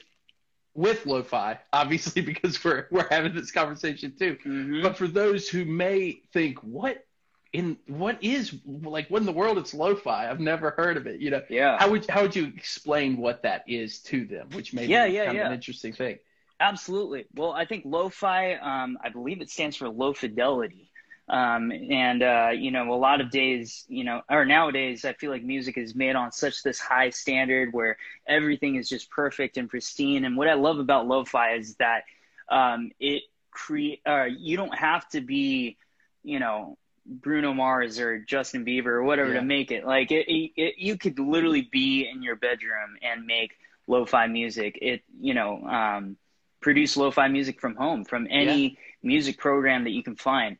with 0.78 1.04
lo-fi, 1.06 1.58
obviously, 1.72 2.22
because 2.32 2.62
we're 2.64 2.86
we're 2.90 3.08
having 3.10 3.34
this 3.34 3.50
conversation 3.50 4.14
too. 4.16 4.36
Mhm. 4.46 4.82
But 4.82 4.96
for 4.96 5.08
those 5.08 5.48
who 5.48 5.64
may 5.64 6.22
think, 6.32 6.58
what 6.62 7.04
in 7.52 7.78
what 7.86 8.22
is 8.22 8.54
like 8.64 9.08
what 9.08 9.20
in 9.20 9.26
the 9.26 9.32
world 9.32 9.58
is 9.58 9.74
lo-fi? 9.74 10.30
I've 10.30 10.38
never 10.40 10.70
heard 10.70 10.96
of 10.96 11.06
it. 11.06 11.20
You 11.20 11.30
know, 11.30 11.42
yeah. 11.50 11.78
how 11.78 11.90
would 11.90 12.08
how 12.08 12.22
would 12.22 12.36
you 12.36 12.46
explain 12.56 13.16
what 13.16 13.42
that 13.42 13.64
is 13.66 13.98
to 14.04 14.24
them? 14.24 14.48
Which 14.52 14.72
may 14.72 14.86
Yeah, 14.86 15.06
be 15.08 15.14
yeah, 15.14 15.24
kind 15.26 15.36
of 15.38 15.42
yeah. 15.42 15.46
an 15.48 15.54
interesting 15.54 15.92
thing. 15.92 16.18
Absolutely. 16.60 17.26
Well, 17.34 17.52
I 17.52 17.64
think 17.66 17.84
lo-fi, 17.86 18.54
um, 18.54 18.98
I 19.02 19.10
believe 19.10 19.40
it 19.40 19.50
stands 19.50 19.76
for 19.76 19.88
low 19.88 20.12
fidelity. 20.12 20.87
Um, 21.30 21.70
and, 21.72 22.22
uh, 22.22 22.50
you 22.54 22.70
know, 22.70 22.92
a 22.92 22.96
lot 22.96 23.20
of 23.20 23.30
days, 23.30 23.84
you 23.88 24.04
know, 24.04 24.22
or 24.30 24.46
nowadays, 24.46 25.04
I 25.04 25.12
feel 25.12 25.30
like 25.30 25.42
music 25.42 25.76
is 25.76 25.94
made 25.94 26.16
on 26.16 26.32
such 26.32 26.62
this 26.62 26.80
high 26.80 27.10
standard 27.10 27.72
where 27.72 27.98
everything 28.26 28.76
is 28.76 28.88
just 28.88 29.10
perfect 29.10 29.58
and 29.58 29.68
pristine. 29.68 30.24
And 30.24 30.36
what 30.36 30.48
I 30.48 30.54
love 30.54 30.78
about 30.78 31.06
lo-fi 31.06 31.54
is 31.54 31.74
that, 31.76 32.04
um, 32.48 32.92
it 32.98 33.24
create, 33.50 34.00
uh, 34.06 34.24
you 34.24 34.56
don't 34.56 34.74
have 34.74 35.06
to 35.10 35.20
be, 35.20 35.76
you 36.22 36.38
know, 36.38 36.78
Bruno 37.04 37.52
Mars 37.52 38.00
or 38.00 38.18
Justin 38.18 38.64
Bieber 38.64 38.86
or 38.86 39.02
whatever 39.02 39.32
Yeah. 39.32 39.40
to 39.40 39.46
make 39.46 39.70
it. 39.70 39.84
Like 39.84 40.10
it, 40.10 40.28
it, 40.28 40.52
it, 40.56 40.74
you 40.78 40.96
could 40.96 41.18
literally 41.18 41.62
be 41.62 42.08
in 42.08 42.22
your 42.22 42.36
bedroom 42.36 42.96
and 43.02 43.26
make 43.26 43.52
lo-fi 43.86 44.26
music. 44.28 44.78
It, 44.80 45.02
you 45.20 45.34
know, 45.34 45.62
um, 45.64 46.16
produce 46.60 46.96
lo-fi 46.96 47.28
music 47.28 47.60
from 47.60 47.76
home 47.76 48.04
from 48.04 48.26
any 48.30 48.78
music 49.02 49.38
program 49.38 49.84
that 49.84 49.90
you 49.90 50.02
can 50.02 50.16
find. 50.16 50.58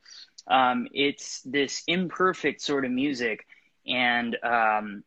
Um, 0.48 0.88
it's 0.92 1.42
this 1.42 1.82
imperfect 1.86 2.60
sort 2.62 2.84
of 2.84 2.90
music, 2.90 3.46
and 3.86 4.36
um, 4.42 5.04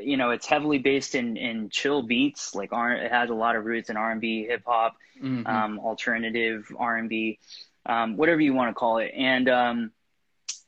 you 0.00 0.16
know, 0.16 0.30
it's 0.30 0.46
heavily 0.46 0.78
based 0.78 1.14
in 1.14 1.36
in 1.36 1.70
chill 1.70 2.02
beats. 2.02 2.54
Like 2.54 2.72
R- 2.72 2.94
it 2.94 3.10
has 3.12 3.30
a 3.30 3.34
lot 3.34 3.56
of 3.56 3.64
roots 3.64 3.90
in 3.90 3.96
R 3.96 4.10
and 4.12 4.20
B, 4.20 4.46
hip 4.46 4.62
hop, 4.66 4.96
Mhm. 5.22 5.46
um, 5.46 5.78
alternative 5.80 6.70
R 6.78 6.96
and 6.96 7.08
B, 7.08 7.38
um, 7.86 8.16
whatever 8.16 8.40
you 8.40 8.54
want 8.54 8.70
to 8.70 8.74
call 8.74 8.98
it, 8.98 9.12
and 9.16 9.48
um, 9.48 9.90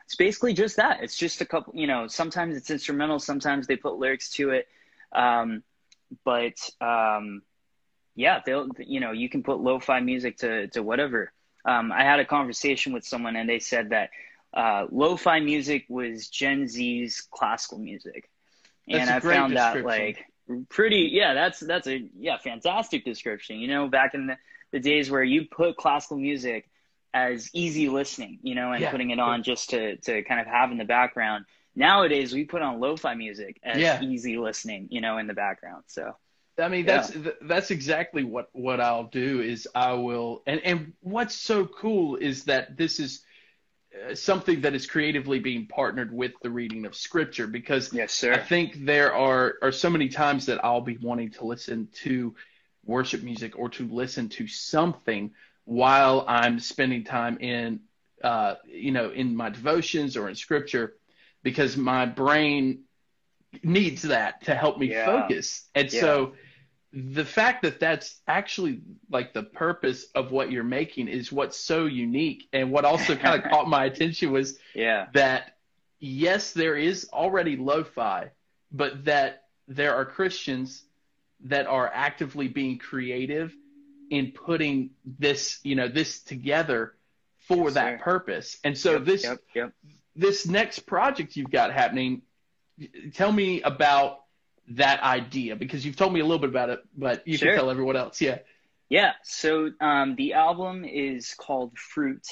it's 0.05 0.16
basically 0.16 0.55
just 0.55 0.77
that. 0.77 1.03
It's 1.03 1.16
just 1.16 1.40
a 1.40 1.44
couple. 1.46 1.74
You 1.77 1.87
know, 1.87 2.07
sometimes 2.09 2.57
it's 2.57 2.70
instrumental, 2.70 3.18
sometimes 3.18 3.66
they 3.66 3.77
put 3.77 3.98
lyrics 3.98 4.31
to 4.33 4.50
it, 4.50 4.68
um, 5.12 5.62
but 6.24 6.55
um, 6.81 7.42
yeah, 8.14 8.40
they'll 8.44 8.68
you 8.79 9.00
know 9.00 9.12
you 9.12 9.29
can 9.29 9.42
put 9.42 9.61
lo-fi 9.61 10.00
music 10.00 10.38
to 10.38 10.68
to 10.68 10.83
whatever. 10.83 11.33
Um, 11.64 11.92
I 11.92 12.03
had 12.03 12.20
a 12.20 12.24
conversation 12.24 12.92
with 12.92 13.05
someone 13.05 13.37
and 13.37 13.48
they 13.48 13.59
said 13.61 13.90
that 13.90 14.11
uh, 14.55 14.87
lo-fi 14.90 15.40
music 15.40 15.85
was 15.88 16.29
Gen 16.29 16.68
Z's 16.68 17.27
classical 17.31 17.79
music, 17.79 18.29
That's 18.87 18.98
and 18.98 19.11
I 19.11 19.20
found 19.20 19.57
that 19.57 19.83
like 19.83 20.24
pretty 20.68 21.11
yeah 21.12 21.35
that's 21.35 21.61
that's 21.61 21.87
a 21.88 22.09
yeah 22.18 22.38
fantastic 22.38 23.05
description. 23.05 23.59
You 23.59 23.68
know, 23.68 23.88
back 23.88 24.14
in 24.14 24.27
the, 24.27 24.37
the 24.72 24.81
days 24.81 25.11
where 25.11 25.22
you 25.22 25.46
put 25.50 25.77
classical 25.77 26.18
music 26.18 26.68
as 27.12 27.50
easy 27.55 27.88
listening, 27.88 28.38
you 28.42 28.55
know, 28.55 28.72
and 28.72 28.87
Yeah. 28.87 28.88
putting 28.88 29.11
it 29.11 29.18
on 29.20 29.42
just 29.42 29.70
to 29.70 29.96
to 29.98 30.22
kind 30.24 30.40
of 30.40 30.46
have 30.46 30.70
in 30.72 30.79
the 30.79 30.85
background. 30.85 31.44
Nowadays, 31.77 32.33
we 32.35 32.44
put 32.44 32.62
on 32.62 32.81
lo-fi 32.81 33.14
music 33.14 33.59
as 33.64 33.92
Yeah. 33.92 33.98
easy 33.98 34.37
listening, 34.38 34.88
you 34.90 35.00
know, 35.00 35.18
in 35.18 35.27
the 35.27 35.35
background. 35.35 35.85
So 35.88 36.16
I 36.59 36.69
mean, 36.69 36.87
that's 36.87 37.11
th- 37.11 37.37
that's 37.43 37.71
exactly 37.71 38.23
what 38.25 38.49
what 38.53 38.81
I'll 38.81 39.05
do 39.05 39.40
is 39.40 39.69
I 39.75 39.93
will 39.95 40.43
and 40.47 40.61
and 40.61 40.93
what's 41.01 41.35
so 41.35 41.67
cool 41.67 42.17
is 42.17 42.45
that 42.45 42.77
this 42.77 43.01
is 43.01 43.23
uh, 44.11 44.14
something 44.14 44.62
that 44.62 44.75
is 44.75 44.87
creatively 44.87 45.40
being 45.40 45.67
partnered 45.67 46.12
with 46.12 46.33
the 46.43 46.51
reading 46.51 46.87
of 46.87 46.95
scripture 46.97 47.47
because 47.47 47.93
Yes, 47.93 48.12
sir. 48.12 48.33
I 48.33 48.38
think 48.38 48.85
there 48.87 49.14
are 49.14 49.57
are 49.62 49.73
so 49.73 49.90
many 49.90 50.09
times 50.09 50.47
that 50.47 50.64
I'll 50.64 50.81
be 50.81 50.99
wanting 50.99 51.31
to 51.33 51.47
listen 51.47 51.88
to 52.05 52.35
worship 52.85 53.23
music 53.23 53.59
or 53.59 53.69
to 53.71 53.88
listen 53.88 54.29
to 54.31 54.47
something 54.47 55.33
while 55.64 56.25
I'm 56.29 56.61
spending 56.61 57.05
time 57.05 57.38
in 57.38 57.81
uh, 58.23 58.57
you 58.67 58.93
know 58.93 59.11
in 59.11 59.37
my 59.37 59.51
devotions 59.51 60.17
or 60.17 60.29
in 60.29 60.35
scripture 60.37 60.95
because 61.43 61.77
my 61.77 62.07
brain 62.07 62.85
needs 63.62 64.03
that 64.03 64.43
to 64.45 64.55
help 64.55 64.79
me 64.79 64.90
Yeah. 64.90 64.90
focus. 64.90 65.69
And 65.75 65.90
Yeah. 65.90 66.01
so 66.01 66.35
the 66.96 67.24
fact 67.24 67.62
that 67.62 67.80
that's 67.80 68.20
actually 68.28 68.80
like 69.11 69.33
the 69.33 69.42
purpose 69.42 70.07
of 70.14 70.30
what 70.30 70.52
you're 70.52 70.62
making 70.62 71.09
is 71.09 71.33
what's 71.33 71.59
so 71.59 71.87
unique 71.87 72.48
and 72.52 72.70
what 72.70 72.85
also 72.85 73.16
kind 73.24 73.42
of 73.42 73.50
caught 73.50 73.68
my 73.68 73.85
attention 73.85 74.30
was 74.30 74.59
yeah. 74.74 75.07
that 75.12 75.57
yes 75.98 76.52
there 76.52 76.76
is 76.76 77.09
already 77.12 77.57
lo-fi 77.57 78.30
but 78.70 79.07
that 79.07 79.44
there 79.66 79.96
are 79.96 80.04
Christians 80.04 80.85
that 81.46 81.66
are 81.66 81.90
actively 81.92 82.46
being 82.48 82.78
creative 82.78 83.52
in 84.11 84.30
putting 84.33 84.90
this 85.04 85.59
you 85.64 85.74
know 85.74 85.88
this 85.88 86.20
together 86.20 86.94
for 87.48 87.64
Yes, 87.64 87.74
that 87.74 87.98
sir. 87.98 88.04
purpose 88.04 88.59
and 88.62 88.78
so 88.78 88.92
Yep, 88.92 89.04
this 89.04 89.24
Yep. 89.24 89.38
Yep. 89.54 89.72
this 90.14 90.46
next 90.46 90.80
project 90.80 91.35
you've 91.37 91.50
got 91.50 91.72
happening 91.72 92.22
tell 93.14 93.33
me 93.33 93.62
about 93.62 94.24
that 94.68 95.03
idea 95.03 95.57
because 95.57 95.85
you've 95.85 95.96
told 95.96 96.12
me 96.12 96.20
a 96.20 96.24
little 96.24 96.38
bit 96.38 96.48
about 96.50 96.70
it 96.70 96.81
but 96.96 97.27
you 97.27 97.37
Sure. 97.37 97.48
can 97.48 97.57
tell 97.59 97.70
everyone 97.70 97.96
else 97.96 98.20
yeah 98.20 98.38
Yeah. 98.88 99.12
So 99.22 99.70
um, 99.81 100.14
the 100.16 100.35
album 100.35 100.85
is 100.85 101.35
called 101.35 101.77
Fruit, 101.79 102.27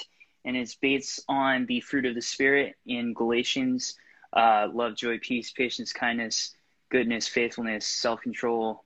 and 0.44 0.56
it's 0.56 0.74
based 0.74 1.24
on 1.28 1.66
the 1.66 1.80
fruit 1.80 2.04
of 2.06 2.14
the 2.14 2.20
Spirit 2.22 2.76
in 2.86 3.14
Galatians: 3.14 3.96
uh, 4.32 4.68
love, 4.72 4.94
joy, 4.96 5.18
peace, 5.18 5.50
patience, 5.50 5.92
kindness, 5.92 6.54
goodness, 6.90 7.26
faithfulness, 7.26 7.86
self-control. 7.86 8.84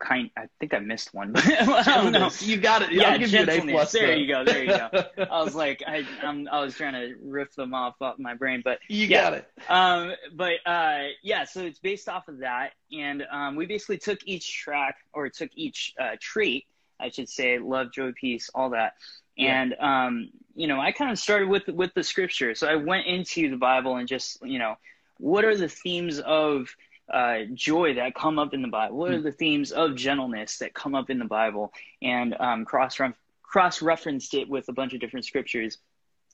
Kind. 0.00 0.30
I 0.36 0.48
think 0.58 0.72
I 0.72 0.78
missed 0.78 1.12
one. 1.12 1.32
But 1.34 1.84
don't 1.84 2.12
know. 2.12 2.30
you 2.40 2.56
got 2.56 2.80
it 2.82 2.92
Yeah, 2.92 3.10
I'll 3.10 3.18
give 3.18 3.30
you 3.32 3.40
an 3.40 3.48
A 3.50 3.52
gentleness. 3.52 3.74
plus 3.74 3.92
There 3.92 4.06
though. 4.06 4.12
you 4.14 4.26
go, 4.26 4.44
there 4.44 4.64
you 4.64 4.66
go. 4.68 4.88
I 5.30 5.42
was 5.42 5.54
like, 5.54 5.82
I, 5.86 6.06
I'm, 6.22 6.48
I 6.48 6.60
was 6.62 6.74
trying 6.74 6.94
to 6.94 7.16
riff 7.22 7.54
them 7.54 7.74
off 7.74 8.00
off 8.00 8.18
my 8.18 8.34
brain, 8.34 8.62
but 8.64 8.78
you 8.88 9.06
Yeah. 9.06 9.20
got 9.22 9.32
it 9.34 9.48
um, 9.68 10.12
but 10.34 10.54
uh, 10.66 11.08
yeah, 11.22 11.44
so 11.44 11.60
it's 11.60 11.78
based 11.78 12.08
off 12.08 12.28
of 12.28 12.38
that, 12.38 12.72
and 12.90 13.22
um, 13.30 13.56
we 13.56 13.66
basically 13.66 13.98
took 13.98 14.18
each 14.24 14.50
track 14.58 14.96
or 15.12 15.28
took 15.28 15.50
each 15.54 15.92
uh, 16.00 16.16
trait, 16.18 16.64
I 16.98 17.10
should 17.10 17.28
say, 17.28 17.58
love, 17.58 17.92
joy, 17.92 18.12
peace, 18.18 18.48
all 18.54 18.70
that, 18.70 18.94
Yeah. 19.36 19.60
and 19.60 19.74
um, 19.78 20.30
you 20.54 20.66
know, 20.66 20.80
I 20.80 20.92
kind 20.92 21.10
of 21.10 21.18
started 21.18 21.48
with 21.48 21.68
with 21.68 21.92
the 21.94 22.02
scripture, 22.02 22.54
so 22.54 22.66
I 22.66 22.76
went 22.76 23.06
into 23.06 23.50
the 23.50 23.56
Bible 23.58 23.96
and 23.96 24.08
just 24.08 24.38
you 24.42 24.58
know, 24.58 24.76
what 25.18 25.44
are 25.44 25.54
the 25.56 25.68
themes 25.68 26.18
of 26.20 26.74
uh, 27.12 27.38
joy 27.54 27.94
that 27.94 28.14
come 28.14 28.38
up 28.38 28.54
in 28.54 28.62
the 28.62 28.68
Bible? 28.68 28.96
What 28.96 29.10
are 29.10 29.20
the 29.20 29.32
themes 29.32 29.72
of 29.72 29.94
gentleness 29.96 30.58
that 30.58 30.74
come 30.74 30.94
up 30.94 31.10
in 31.10 31.18
the 31.18 31.24
Bible? 31.24 31.72
And 32.02 32.36
um, 32.38 32.64
cross 32.64 32.98
cross 33.42 33.82
referenced 33.82 34.34
it 34.34 34.48
with 34.48 34.68
a 34.68 34.72
bunch 34.72 34.94
of 34.94 35.00
different 35.00 35.26
scriptures, 35.26 35.78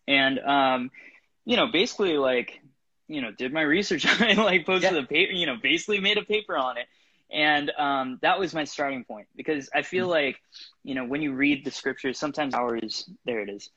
and 0.07 0.39
um, 0.41 0.91
you 1.45 1.57
know, 1.57 1.67
basically 1.69 2.19
like 2.19 2.61
you 3.09 3.21
know, 3.23 3.31
did 3.31 3.53
my 3.53 3.63
research 3.63 4.07
on 4.21 4.29
it, 4.29 4.37
like 4.39 4.67
posted 4.67 4.93
Yeah. 4.95 5.01
a 5.01 5.05
paper, 5.07 5.33
you 5.33 5.47
know, 5.47 5.57
basically 5.63 6.01
made 6.01 6.19
a 6.19 6.23
paper 6.25 6.57
on 6.57 6.77
it. 6.77 6.87
And 7.31 7.71
um, 7.79 8.19
that 8.23 8.39
was 8.39 8.55
my 8.55 8.65
starting 8.65 9.05
point 9.05 9.27
because 9.37 9.69
I 9.75 9.83
feel 9.83 10.09
like, 10.09 10.41
you 10.85 10.95
know, 10.95 11.05
when 11.05 11.23
you 11.23 11.33
read 11.33 11.65
the 11.65 11.71
scriptures, 11.71 12.19
sometimes 12.19 12.55
hours, 12.55 13.09
there 13.25 13.41
it 13.41 13.49
is. 13.49 13.71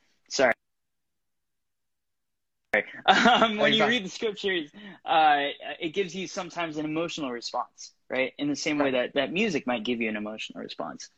Um, 3.06 3.58
when 3.58 3.72
you 3.72 3.84
read 3.86 4.04
the 4.04 4.08
scriptures, 4.08 4.70
uh, 5.04 5.48
it 5.80 5.90
gives 5.90 6.14
you 6.14 6.28
sometimes 6.28 6.76
an 6.76 6.84
emotional 6.84 7.30
response, 7.30 7.92
right? 8.08 8.32
In 8.38 8.48
the 8.48 8.56
same 8.56 8.78
way 8.78 8.92
that, 8.92 9.14
that 9.14 9.32
music 9.32 9.66
might 9.66 9.84
give 9.84 10.00
you 10.00 10.08
an 10.08 10.16
emotional 10.16 10.62
response. 10.62 11.08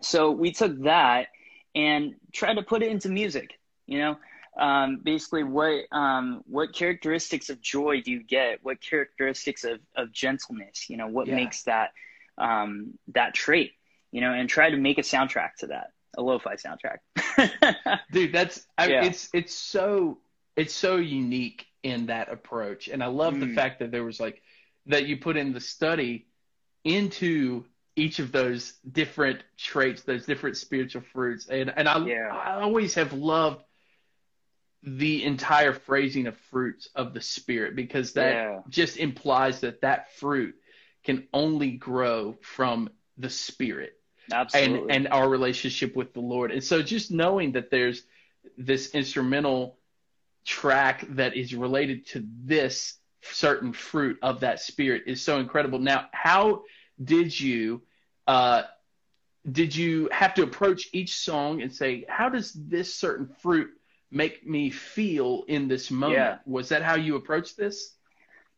So 0.00 0.30
we 0.30 0.52
took 0.52 0.82
that 0.82 1.28
and 1.74 2.14
tried 2.32 2.54
to 2.54 2.62
put 2.62 2.82
it 2.82 2.90
into 2.90 3.08
music, 3.08 3.58
you 3.86 3.98
know? 3.98 4.16
um, 4.56 5.00
basically 5.02 5.44
what 5.44 5.84
um, 5.92 6.42
what 6.46 6.74
characteristics 6.74 7.48
of 7.48 7.60
joy 7.62 8.02
do 8.02 8.10
you 8.10 8.22
get? 8.22 8.58
What 8.62 8.80
characteristics 8.82 9.64
of, 9.64 9.80
of 9.96 10.12
gentleness? 10.12 10.90
You 10.90 10.98
know, 10.98 11.06
what 11.06 11.26
Yeah. 11.26 11.36
makes 11.36 11.62
that 11.62 11.92
um, 12.36 12.98
that 13.14 13.32
trait? 13.34 13.72
You 14.10 14.20
know, 14.20 14.32
and 14.34 14.48
try 14.48 14.68
to 14.70 14.76
make 14.76 14.98
a 14.98 15.02
soundtrack 15.02 15.54
to 15.60 15.68
that, 15.68 15.92
a 16.18 16.22
lo-fi 16.22 16.56
soundtrack. 16.56 16.98
dude 18.12 18.32
that's 18.32 18.66
I, 18.76 18.88
Yeah. 18.88 19.04
it's 19.04 19.30
it's 19.32 19.54
so 19.54 20.18
it's 20.56 20.74
so 20.74 20.96
unique 20.96 21.66
in 21.82 22.06
that 22.06 22.30
approach 22.30 22.88
and 22.88 23.02
i 23.02 23.06
love 23.06 23.38
the 23.40 23.46
Mm. 23.46 23.54
fact 23.54 23.78
that 23.80 23.90
there 23.90 24.04
was 24.04 24.20
like 24.20 24.42
that 24.86 25.06
you 25.06 25.16
put 25.16 25.36
in 25.36 25.52
the 25.52 25.60
study 25.60 26.26
into 26.84 27.64
each 27.96 28.18
of 28.18 28.32
those 28.32 28.72
different 28.90 29.42
traits 29.56 30.02
those 30.02 30.26
different 30.26 30.56
spiritual 30.56 31.02
fruits 31.12 31.46
and 31.48 31.72
and 31.76 31.88
i 31.88 31.98
Yeah. 32.06 32.28
i 32.32 32.60
always 32.60 32.94
have 32.94 33.12
loved 33.12 33.64
the 34.84 35.24
entire 35.24 35.72
phrasing 35.72 36.26
of 36.26 36.36
fruits 36.50 36.88
of 36.94 37.14
the 37.14 37.20
spirit 37.20 37.76
because 37.76 38.14
that 38.14 38.32
Yeah. 38.32 38.60
just 38.68 38.96
implies 38.96 39.60
that 39.60 39.80
that 39.82 40.12
fruit 40.16 40.56
can 41.04 41.28
only 41.32 41.72
grow 41.72 42.36
from 42.42 42.90
the 43.16 43.30
spirit 43.30 43.98
Absolutely. 44.32 44.94
and 44.94 45.06
and 45.06 45.08
our 45.14 45.28
relationship 45.28 45.94
with 45.94 46.12
the 46.14 46.20
Lord. 46.20 46.50
And 46.50 46.62
so 46.64 46.82
just 46.82 47.10
knowing 47.10 47.52
that 47.52 47.70
there's 47.70 48.02
this 48.56 48.92
instrumental 48.94 49.78
track 50.44 51.06
that 51.10 51.36
is 51.36 51.54
related 51.54 52.06
to 52.08 52.24
this 52.44 52.98
certain 53.22 53.72
fruit 53.72 54.18
of 54.22 54.40
that 54.40 54.60
spirit 54.60 55.04
is 55.06 55.22
so 55.22 55.38
incredible. 55.38 55.78
Now, 55.78 56.06
how 56.12 56.62
did 57.02 57.38
you 57.38 57.82
uh 58.26 58.62
did 59.50 59.74
you 59.74 60.08
have 60.12 60.34
to 60.34 60.42
approach 60.44 60.88
each 60.92 61.16
song 61.16 61.62
and 61.62 61.72
say, 61.72 62.04
how 62.08 62.28
does 62.28 62.52
this 62.52 62.94
certain 62.94 63.26
fruit 63.26 63.70
make 64.10 64.46
me 64.46 64.70
feel 64.70 65.44
in 65.48 65.66
this 65.66 65.90
moment? 65.90 66.18
Yeah. 66.18 66.38
Was 66.46 66.68
that 66.68 66.82
how 66.82 66.94
you 66.94 67.16
approached 67.16 67.56
this? 67.56 67.96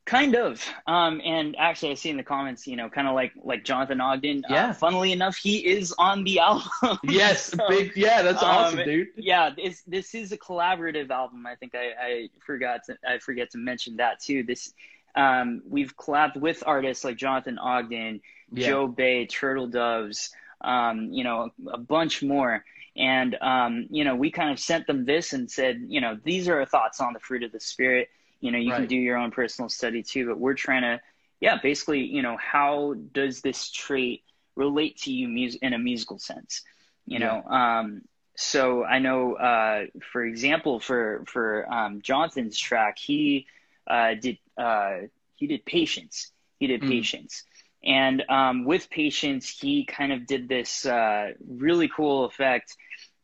Kind 0.07 0.37
of. 0.37 0.63
Um, 0.87 1.23
and 1.25 1.57
actually, 1.59 1.93
I 1.93 1.95
see 1.95 2.11
in 2.11 2.19
the 2.19 2.23
comments, 2.23 2.67
you 2.67 2.77
know, 2.77 2.91
kind 2.91 3.09
of 3.09 3.15
like 3.15 3.33
like 3.43 3.65
Jonathan 3.65 4.03
Ogden. 4.03 4.45
Yeah. 4.51 4.69
Uh, 4.69 4.73
funnily 4.75 5.13
enough, 5.13 5.35
he 5.37 5.67
is 5.67 5.95
on 5.99 6.25
the 6.25 6.41
album. 6.41 6.69
Yes, 7.05 7.47
So, 7.47 7.67
big 7.69 7.93
yeah, 7.97 8.21
that's 8.21 8.43
um, 8.43 8.49
awesome, 8.51 8.85
dude. 8.85 9.09
yeah 9.17 9.51
this 9.57 9.83
this 9.87 10.15
is 10.15 10.31
a 10.33 10.37
collaborative 10.37 11.11
album 11.11 11.47
i 11.47 11.55
think 11.55 11.75
i, 11.75 11.93
I 12.09 12.29
forgot 12.45 12.81
to 12.87 12.97
i 13.09 13.19
forget 13.19 13.51
to 13.53 13.59
mention 13.59 13.97
that 13.97 14.21
too 14.21 14.43
this 14.43 14.73
um, 15.17 15.63
we've 15.69 15.97
collabed 15.97 16.37
with 16.37 16.63
artists 16.67 17.05
like 17.05 17.17
jonathan 17.17 17.59
ogden 17.59 18.21
Yeah. 18.53 18.67
joe 18.67 18.87
bay 18.89 19.27
turtle 19.27 19.69
doves 19.69 20.31
um, 20.61 21.11
you 21.13 21.25
know 21.25 21.51
a 21.73 21.79
bunch 21.79 22.23
more 22.23 22.65
and 22.97 23.37
um, 23.41 23.87
you 23.91 24.05
know 24.05 24.17
we 24.17 24.31
kind 24.31 24.51
of 24.51 24.59
sent 24.59 24.87
them 24.87 25.05
this 25.07 25.33
and 25.33 25.51
said 25.51 25.85
you 25.89 26.01
know 26.01 26.19
these 26.25 26.49
are 26.49 26.61
our 26.61 26.67
thoughts 26.67 27.01
on 27.01 27.13
the 27.15 27.21
fruit 27.21 27.43
of 27.43 27.53
the 27.53 27.61
spirit 27.61 28.09
you 28.41 28.51
know 28.51 28.59
you 28.59 28.73
can 28.73 28.87
do 28.87 28.97
your 28.97 29.17
own 29.17 29.31
personal 29.31 29.69
study 29.69 30.03
too 30.03 30.27
but 30.27 30.39
we're 30.39 30.55
trying 30.55 30.83
to 30.83 31.01
yeah 31.41 31.59
basically 31.63 32.01
you 32.05 32.23
know 32.23 32.37
how 32.37 32.95
does 33.13 33.41
this 33.41 33.71
trait 33.71 34.23
relate 34.57 34.97
to 34.99 35.13
you 35.13 35.29
mus- 35.29 35.57
in 35.61 35.73
a 35.73 35.79
musical 35.79 36.19
sense 36.19 36.63
you 37.07 37.19
know 37.19 37.43
um, 37.45 38.03
so 38.37 38.85
I 38.85 38.99
know, 38.99 39.35
uh, 39.35 39.85
for 40.13 40.25
example, 40.25 40.81
for 40.81 41.25
for 41.27 41.71
um, 41.73 42.01
Jonathan's 42.03 42.59
track, 42.59 42.99
he 42.99 43.47
uh, 43.87 44.15
did 44.21 44.39
uh, 44.57 44.99
he 45.37 45.47
did 45.47 45.65
patience. 45.65 46.31
He 46.59 46.67
did 46.67 46.83
Mm. 46.83 46.87
patience, 46.87 47.45
and 47.85 48.23
um, 48.29 48.65
with 48.65 48.91
patience, 48.91 49.49
he 49.61 49.85
kind 49.85 50.13
of 50.13 50.27
did 50.27 50.49
this 50.49 50.85
uh, 50.87 51.33
really 51.47 51.89
cool 51.89 52.25
effect 52.25 52.77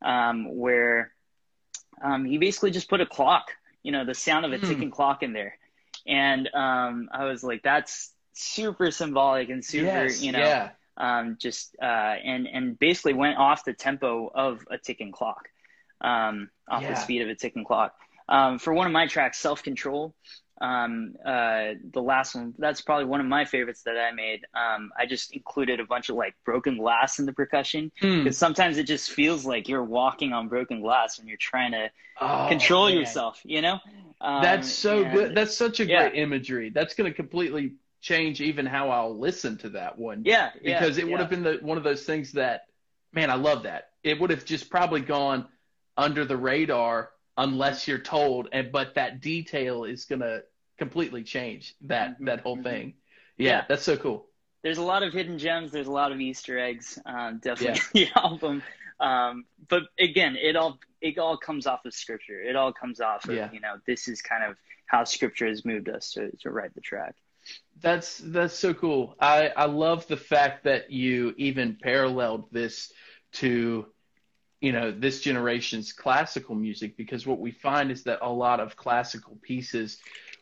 um, 0.02 0.56
where 0.56 1.12
um, 2.02 2.24
he 2.24 2.38
basically 2.38 2.70
just 2.70 2.88
put 2.88 3.00
a 3.00 3.06
clock, 3.06 3.46
you 3.82 3.92
know, 3.92 4.04
the 4.04 4.14
sound 4.14 4.44
of 4.46 4.52
a 4.52 4.58
Mm. 4.58 4.66
ticking 4.66 4.90
clock 4.90 5.22
in 5.22 5.32
there, 5.32 5.58
and 6.06 6.48
um, 6.54 7.08
I 7.12 7.24
was 7.24 7.42
like, 7.44 7.62
that's 7.62 8.12
super 8.32 8.90
symbolic 8.90 9.48
and 9.50 9.64
super, 9.64 10.06
yes, 10.06 10.22
you 10.22 10.32
know, 10.32 10.38
yeah. 10.40 10.70
um, 10.96 11.36
just 11.40 11.76
uh, 11.80 11.84
and 11.84 12.46
and 12.46 12.78
basically 12.78 13.14
went 13.14 13.38
off 13.38 13.64
the 13.64 13.72
tempo 13.72 14.30
of 14.34 14.60
a 14.70 14.78
ticking 14.78 15.12
clock, 15.12 15.48
um, 16.00 16.50
off 16.68 16.82
Yeah. 16.82 16.90
the 16.90 16.96
speed 16.96 17.22
of 17.22 17.28
a 17.28 17.34
ticking 17.34 17.64
clock. 17.64 17.94
Um, 18.28 18.58
for 18.58 18.72
one 18.72 18.86
of 18.86 18.92
my 18.92 19.06
tracks, 19.06 19.38
Self 19.38 19.62
Control, 19.62 20.14
um, 20.60 21.14
uh, 21.24 21.70
the 21.92 22.02
last 22.02 22.34
one, 22.34 22.54
that's 22.58 22.80
probably 22.82 23.06
one 23.06 23.20
of 23.20 23.26
my 23.26 23.44
favorites 23.44 23.82
that 23.84 23.96
I 23.96 24.12
made. 24.12 24.40
Um, 24.54 24.90
I 24.98 25.06
just 25.06 25.32
included 25.32 25.80
a 25.80 25.84
bunch 25.86 26.08
of 26.10 26.16
like 26.16 26.34
broken 26.44 26.76
glass 26.76 27.18
in 27.18 27.26
the 27.26 27.32
percussion 27.32 27.90
Hmm. 28.00 28.18
because 28.24 28.36
sometimes 28.36 28.76
it 28.78 28.84
just 28.84 29.10
feels 29.10 29.46
like 29.46 29.68
you're 29.68 29.84
walking 29.84 30.32
on 30.32 30.48
broken 30.48 30.80
glass 30.82 31.18
when 31.18 31.28
you're 31.28 31.36
trying 31.38 31.72
to 31.72 31.90
Oh, 32.20 32.46
control 32.50 32.88
man. 32.88 32.98
yourself, 32.98 33.40
you 33.44 33.62
know? 33.62 33.78
Um, 34.20 34.42
That's 34.42 34.70
so 34.70 35.02
and- 35.04 35.12
good. 35.14 35.34
That's 35.34 35.56
such 35.56 35.80
a 35.80 35.86
yeah. 35.86 36.08
great 36.10 36.20
imagery. 36.20 36.68
That's 36.68 36.94
going 36.94 37.10
to 37.10 37.16
completely 37.16 37.74
change 38.02 38.42
even 38.42 38.66
how 38.66 38.90
I'll 38.90 39.18
listen 39.18 39.56
to 39.58 39.70
that 39.70 39.98
one. 39.98 40.22
Yeah, 40.26 40.50
yeah, 40.60 40.78
because 40.80 40.98
it 40.98 41.04
would 41.04 41.12
yeah. 41.12 41.18
have 41.18 41.30
been 41.30 41.42
the 41.42 41.58
one 41.62 41.78
of 41.78 41.84
those 41.84 42.04
things 42.04 42.32
that, 42.32 42.66
man, 43.14 43.30
I 43.30 43.34
love 43.36 43.62
that. 43.62 43.90
It 44.02 44.20
would 44.20 44.28
have 44.30 44.44
just 44.44 44.68
probably 44.70 45.00
gone 45.00 45.46
under 45.96 46.24
the 46.26 46.36
radar 46.36 47.10
unless 47.36 47.88
you're 47.88 47.98
told. 47.98 48.48
And 48.52 48.70
but 48.70 48.94
that 48.96 49.20
detail 49.22 49.84
is 49.84 50.04
gonna 50.04 50.42
completely 50.80 51.24
change 51.24 51.76
that 51.82 52.16
Mhm, 52.18 52.26
that 52.26 52.40
whole 52.40 52.58
mhm. 52.58 52.62
thing. 52.64 52.94
Yeah, 53.38 53.60
Yeah. 53.60 53.64
that's 53.68 53.84
so 53.84 53.96
cool. 53.98 54.28
there's 54.62 54.78
a 54.78 54.82
lot 54.82 55.02
of 55.02 55.12
hidden 55.12 55.38
gems. 55.38 55.72
There's 55.72 55.86
a 55.88 55.92
lot 55.92 56.12
of 56.12 56.20
Easter 56.20 56.58
eggs. 56.58 56.98
Um, 57.06 57.38
definitely 57.42 57.80
the 57.94 58.08
album. 58.16 58.62
Um, 59.00 59.46
but 59.68 59.84
again, 59.98 60.36
it 60.36 60.56
all 60.56 60.78
it 61.00 61.18
all 61.18 61.38
comes 61.38 61.66
off 61.66 61.86
of 61.86 61.94
scripture. 61.94 62.40
It 62.42 62.56
all 62.56 62.72
comes 62.72 63.00
off 63.00 63.28
of 63.28 63.34
Yeah. 63.34 63.50
you 63.50 63.60
know 63.60 63.76
this 63.86 64.08
is 64.08 64.22
kind 64.22 64.44
of 64.44 64.56
how 64.86 65.04
scripture 65.04 65.48
has 65.48 65.64
moved 65.64 65.88
us 65.88 66.12
to 66.12 66.30
to 66.42 66.50
write 66.50 66.74
the 66.74 66.82
track. 66.82 67.16
That's 67.80 68.18
that's 68.18 68.54
so 68.58 68.74
cool. 68.74 69.16
I 69.20 69.48
I 69.48 69.64
love 69.66 70.06
the 70.06 70.16
fact 70.16 70.64
that 70.64 70.90
you 70.90 71.34
even 71.38 71.78
paralleled 71.82 72.52
this 72.52 72.92
to 73.34 73.86
you 74.60 74.72
know 74.72 74.92
this 74.92 75.20
generation's 75.22 75.92
classical 75.92 76.54
music 76.56 76.96
because 76.96 77.26
what 77.26 77.40
we 77.40 77.52
find 77.52 77.90
is 77.92 78.04
that 78.04 78.20
a 78.22 78.30
lot 78.32 78.60
of 78.60 78.76
classical 78.76 79.38
pieces 79.42 79.98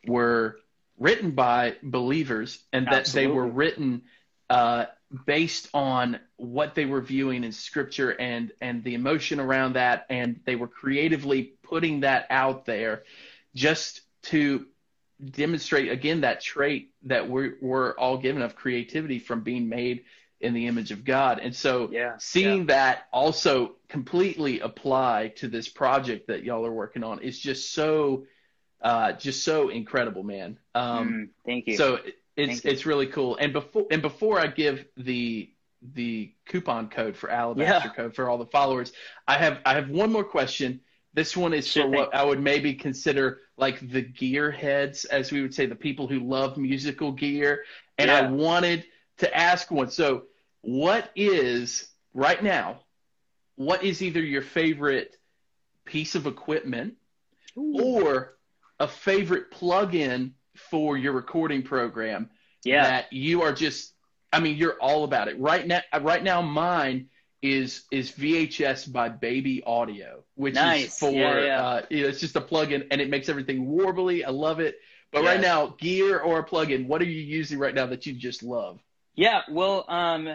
were 0.09 0.57
written 0.99 1.33
by 1.33 1.77
believers 1.83 2.63
and 2.73 2.87
that 2.87 3.07
they 3.07 3.27
were 3.27 3.47
written 3.47 4.03
uh, 4.51 4.87
based 5.27 5.69
on 5.75 6.19
what 6.37 6.75
they 6.75 6.85
were 6.85 7.01
viewing 7.01 7.45
in 7.45 7.53
scripture 7.53 8.11
and 8.11 8.53
and 8.61 8.85
the 8.85 8.95
emotion 8.95 9.41
around 9.41 9.75
that 9.75 10.07
and 10.11 10.41
they 10.45 10.57
were 10.57 10.69
creatively 10.69 11.55
putting 11.63 12.01
that 12.01 12.27
out 12.31 12.67
there 12.67 13.05
just 13.55 14.03
to 14.23 14.67
demonstrate 15.25 15.91
again 15.91 16.21
that 16.23 16.41
trait 16.41 16.93
that 17.03 17.29
we're, 17.29 17.57
we're 17.61 17.93
all 17.93 18.19
given 18.19 18.43
of 18.43 18.55
creativity 18.55 19.19
from 19.19 19.43
being 19.43 19.69
made 19.69 20.05
in 20.41 20.55
the 20.55 20.67
image 20.67 20.93
of 20.93 21.05
God. 21.05 21.41
And 21.41 21.55
so 21.55 21.91
Yeah, 21.93 22.17
seeing 22.19 22.67
that 22.67 23.09
also 23.13 23.77
completely 23.89 24.61
apply 24.61 25.33
to 25.37 25.49
this 25.49 25.69
project 25.69 26.29
that 26.29 26.45
y'all 26.45 26.65
are 26.65 26.73
working 26.73 27.03
on 27.03 27.21
is 27.21 27.39
just 27.39 27.73
so 27.73 28.25
uh, 28.83 29.13
just 29.13 29.45
so 29.45 29.69
incredible, 29.71 30.23
man. 30.23 30.59
Um, 30.75 31.09
Mm, 31.09 31.29
thank 31.47 31.67
you. 31.67 31.77
so 31.77 31.95
it- 31.97 32.17
it's 32.37 32.65
you. 32.65 32.71
it's 32.71 32.87
really 32.87 33.07
cool. 33.09 33.37
And 33.37 33.53
before 33.53 33.87
and 33.91 34.01
before 34.01 34.39
I 34.39 34.47
give 34.47 34.87
the 34.97 35.51
the 35.95 36.33
coupon 36.47 36.89
code 36.89 37.17
for 37.17 37.31
Alabaster 37.31 37.89
Yeah. 37.89 37.95
code 37.95 38.15
for 38.15 38.29
all 38.29 38.39
the 38.39 38.47
followers, 38.47 38.93
I 39.27 39.35
have 39.39 39.61
I 39.65 39.75
have 39.75 39.91
one 39.91 40.13
more 40.13 40.25
question. 40.25 40.81
This 41.15 41.37
one 41.37 41.53
is 41.53 41.67
Sure 41.67 41.85
for 41.85 41.89
what 41.91 42.15
I 42.15 42.25
would 42.25 42.41
maybe 42.41 42.75
consider 42.75 43.41
like 43.57 43.91
the 43.91 44.03
gear 44.03 44.51
heads, 44.53 45.05
as 45.07 45.33
we 45.33 45.43
would 45.43 45.53
say, 45.55 45.67
the 45.67 45.75
people 45.75 46.07
who 46.07 46.21
love 46.21 46.57
musical 46.57 47.11
gear. 47.13 47.65
And 47.97 48.11
I 48.11 48.31
wanted 48.31 48.85
to 49.19 49.37
ask 49.37 49.71
one. 49.73 49.91
So, 49.91 50.27
what 50.61 51.11
is 51.17 51.91
right 52.15 52.41
now? 52.43 52.85
What 53.57 53.83
is 53.83 54.01
either 54.03 54.21
your 54.21 54.43
favorite 54.43 55.17
piece 55.85 56.15
of 56.15 56.27
equipment 56.29 56.95
or 57.57 58.38
a 58.81 58.89
favorite 58.89 59.51
plug-in 59.51 60.35
for 60.57 60.97
your 60.97 61.13
recording 61.13 61.63
program 61.63 62.31
yeah, 62.65 62.83
that 62.83 63.13
you 63.13 63.43
are 63.43 63.53
just 63.53 63.95
I 64.33 64.41
mean 64.41 64.57
you're 64.57 64.77
all 64.81 65.05
about 65.05 65.29
it. 65.29 65.39
Right 65.39 65.67
now 65.67 65.81
right 66.01 66.23
now 66.23 66.43
mine 66.43 67.09
is 67.43 67.85
is 67.91 68.11
VHS 68.11 68.87
by 68.93 69.09
Baby 69.09 69.63
Audio, 69.65 70.25
which 70.35 70.65
is 70.65 70.87
for 70.99 71.11
Yeah, 71.11 71.39
yeah. 71.39 71.63
uh 71.63 71.83
you 71.91 72.03
know, 72.03 72.09
it's 72.09 72.21
just 72.21 72.37
a 72.37 72.41
plug-in 72.41 72.87
and 72.91 73.01
it 73.01 73.09
makes 73.11 73.29
everything 73.29 73.67
warbly. 73.67 74.25
I 74.25 74.31
love 74.31 74.61
it. 74.61 74.77
But 75.13 75.23
right 75.25 75.41
now, 75.41 75.69
gear 75.79 76.19
or 76.21 76.39
a 76.41 76.45
plug-in, 76.45 76.87
what 76.87 77.01
are 77.01 77.07
you 77.07 77.23
using 77.23 77.59
right 77.59 77.75
now 77.75 77.87
that 77.87 78.05
you 78.05 78.13
just 78.13 78.43
love? 78.43 78.79
yeah. 79.15 79.43
Well, 79.51 79.85
um, 79.89 80.29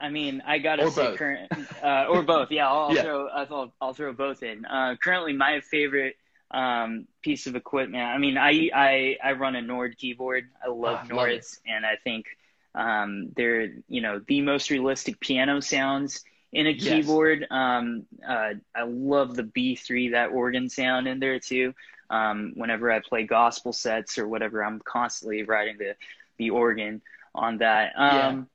I 0.00 0.08
mean, 0.10 0.42
I 0.46 0.58
gotta 0.58 0.84
Or 0.84 0.90
say 0.90 1.08
both. 1.08 1.18
current 1.18 1.50
uh, 1.82 2.06
or 2.08 2.22
both. 2.22 2.50
Yeah, 2.50 2.68
I'll, 2.68 2.90
I'll 2.90 2.96
Yeah. 2.96 3.02
throw 3.02 3.28
I'll, 3.28 3.74
I'll 3.80 3.94
throw 3.94 4.12
both 4.12 4.42
in. 4.42 4.64
Uh, 4.64 4.96
currently, 5.02 5.32
my 5.32 5.60
favorite 5.60 6.16
um, 6.50 7.06
piece 7.22 7.46
of 7.46 7.56
equipment. 7.56 8.02
I 8.02 8.18
mean, 8.18 8.36
I 8.38 8.70
I 8.74 9.16
I 9.22 9.32
run 9.32 9.56
a 9.56 9.62
Nord 9.62 9.96
keyboard. 9.96 10.44
I 10.64 10.68
love 10.68 11.02
love. 11.02 11.02
Nords, 11.02 11.58
and 11.66 11.84
I 11.84 11.96
think 12.02 12.26
um, 12.74 13.30
they're 13.36 13.68
you 13.88 14.00
know 14.00 14.20
the 14.26 14.40
most 14.42 14.70
realistic 14.70 15.20
piano 15.20 15.60
sounds 15.60 16.22
in 16.52 16.66
a 16.66 16.74
Yes. 16.74 16.74
keyboard. 16.74 17.46
Um, 17.50 18.04
uh, 18.26 18.54
I 18.74 18.82
love 18.86 19.36
the 19.36 19.42
B3 19.44 20.10
that 20.10 20.30
organ 20.30 20.68
sound 20.68 21.06
in 21.08 21.20
there 21.20 21.38
too. 21.38 21.74
Um, 22.10 22.52
whenever 22.54 22.90
I 22.90 23.00
play 23.00 23.24
gospel 23.24 23.72
sets 23.72 24.18
or 24.18 24.26
whatever, 24.28 24.64
I'm 24.64 24.80
constantly 24.80 25.42
writing 25.42 25.76
the 25.78 25.94
the 26.38 26.50
organ 26.50 27.02
on 27.34 27.58
that. 27.58 27.98
Um, 27.98 28.48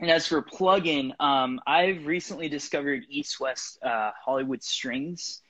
And 0.00 0.10
as 0.10 0.26
for 0.26 0.42
plugin, 0.42 1.12
um, 1.20 1.60
I've 1.66 2.06
recently 2.06 2.48
discovered 2.48 3.04
East 3.08 3.40
West 3.40 3.78
uh, 3.82 4.10
Hollywood 4.24 4.62
Strings. 4.62 5.42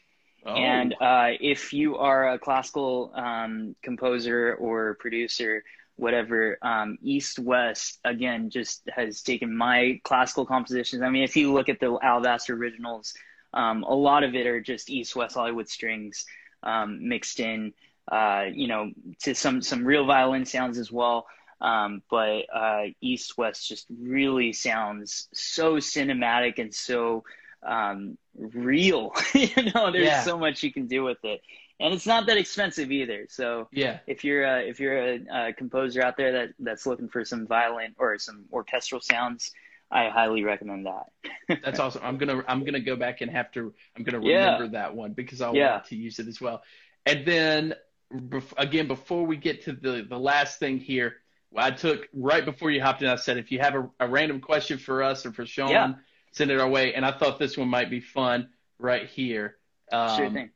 Oh, 0.46 0.54
And 0.54 0.94
uh, 1.00 1.30
if 1.40 1.72
you 1.72 1.96
are 1.96 2.30
a 2.30 2.38
classical 2.38 3.12
um, 3.14 3.76
composer 3.82 4.54
or 4.54 4.94
producer, 4.94 5.64
whatever, 5.96 6.58
um, 6.62 6.98
East 7.02 7.38
West 7.38 7.98
again 8.04 8.50
just 8.50 8.88
has 8.94 9.22
taken 9.22 9.56
my 9.56 10.00
classical 10.04 10.46
compositions. 10.46 11.02
I 11.02 11.10
mean, 11.10 11.24
if 11.24 11.36
you 11.36 11.52
look 11.52 11.68
at 11.68 11.80
the 11.80 11.98
Alabaster 12.02 12.54
originals, 12.54 13.14
um, 13.52 13.82
a 13.82 13.94
lot 13.94 14.24
of 14.24 14.34
it 14.34 14.46
are 14.46 14.60
just 14.60 14.90
East 14.90 15.16
West 15.16 15.34
Hollywood 15.34 15.68
strings 15.68 16.24
um, 16.62 17.08
mixed 17.08 17.40
in, 17.40 17.72
uh, 18.10 18.46
you 18.52 18.68
know, 18.68 18.90
to 19.22 19.34
some 19.34 19.60
some 19.62 19.84
real 19.84 20.06
violin 20.06 20.44
sounds 20.44 20.78
as 20.78 20.90
well. 20.92 21.26
Um, 21.60 22.02
but 22.10 22.46
uh, 22.54 22.84
East 23.00 23.36
West 23.36 23.68
just 23.68 23.86
really 24.00 24.52
sounds 24.52 25.28
so 25.32 25.76
cinematic 25.76 26.58
and 26.58 26.72
so 26.72 27.24
um, 27.62 28.16
real. 28.36 29.12
you 29.34 29.48
know, 29.74 29.90
there's 29.90 30.06
Yeah. 30.06 30.22
so 30.22 30.38
much 30.38 30.62
you 30.62 30.72
can 30.72 30.86
do 30.86 31.02
with 31.02 31.18
it, 31.24 31.40
and 31.80 31.92
it's 31.94 32.06
not 32.06 32.26
that 32.26 32.36
expensive 32.36 32.90
either. 32.90 33.26
So 33.28 33.68
yeah. 33.72 33.98
if 34.06 34.24
you're 34.24 34.44
a, 34.44 34.60
if 34.68 34.80
you're 34.80 34.98
a, 34.98 35.48
a 35.48 35.52
composer 35.52 36.02
out 36.02 36.16
there 36.16 36.32
that 36.32 36.48
that's 36.58 36.86
looking 36.86 37.08
for 37.08 37.24
some 37.24 37.46
violin 37.46 37.94
or 37.98 38.18
some 38.18 38.44
orchestral 38.52 39.00
sounds, 39.00 39.52
I 39.90 40.08
highly 40.08 40.44
recommend 40.44 40.86
that. 40.86 41.60
That's 41.64 41.78
awesome. 41.80 42.02
I'm 42.04 42.18
gonna 42.18 42.44
I'm 42.46 42.62
gonna 42.64 42.78
go 42.80 42.94
back 42.94 43.22
and 43.22 43.30
have 43.30 43.50
to 43.52 43.72
I'm 43.96 44.04
gonna 44.04 44.22
Yeah. 44.22 44.44
remember 44.54 44.68
that 44.78 44.94
one 44.94 45.12
because 45.14 45.40
I 45.40 45.50
Yeah. 45.52 45.72
want 45.72 45.86
to 45.86 45.96
use 45.96 46.18
it 46.18 46.28
as 46.28 46.40
well. 46.40 46.62
And 47.06 47.24
then 47.24 47.74
bef- 48.12 48.52
again, 48.58 48.86
before 48.86 49.24
we 49.24 49.36
get 49.38 49.62
to 49.64 49.72
the 49.72 50.06
the 50.06 50.18
last 50.18 50.58
thing 50.58 50.78
here, 50.78 51.16
I 51.56 51.70
took 51.70 52.06
right 52.12 52.44
before 52.44 52.70
you 52.70 52.82
hopped 52.82 53.00
in. 53.00 53.08
I 53.08 53.16
said 53.16 53.38
if 53.38 53.50
you 53.50 53.60
have 53.60 53.74
a, 53.76 53.88
a 54.00 54.06
random 54.08 54.42
question 54.42 54.76
for 54.78 55.02
us 55.02 55.24
or 55.24 55.32
for 55.32 55.46
Sean, 55.46 55.70
Yeah. 55.70 55.92
Send 56.38 56.50
it 56.50 56.60
our 56.60 56.68
way. 56.68 56.94
And 56.94 57.04
I 57.04 57.12
thought 57.12 57.38
this 57.38 57.58
one 57.58 57.68
might 57.68 57.90
be 57.90 58.00
fun 58.00 58.48
right 58.78 59.06
here. 59.06 59.56
Um, 59.92 60.16
sure 60.16 60.30
thing. 60.30 60.50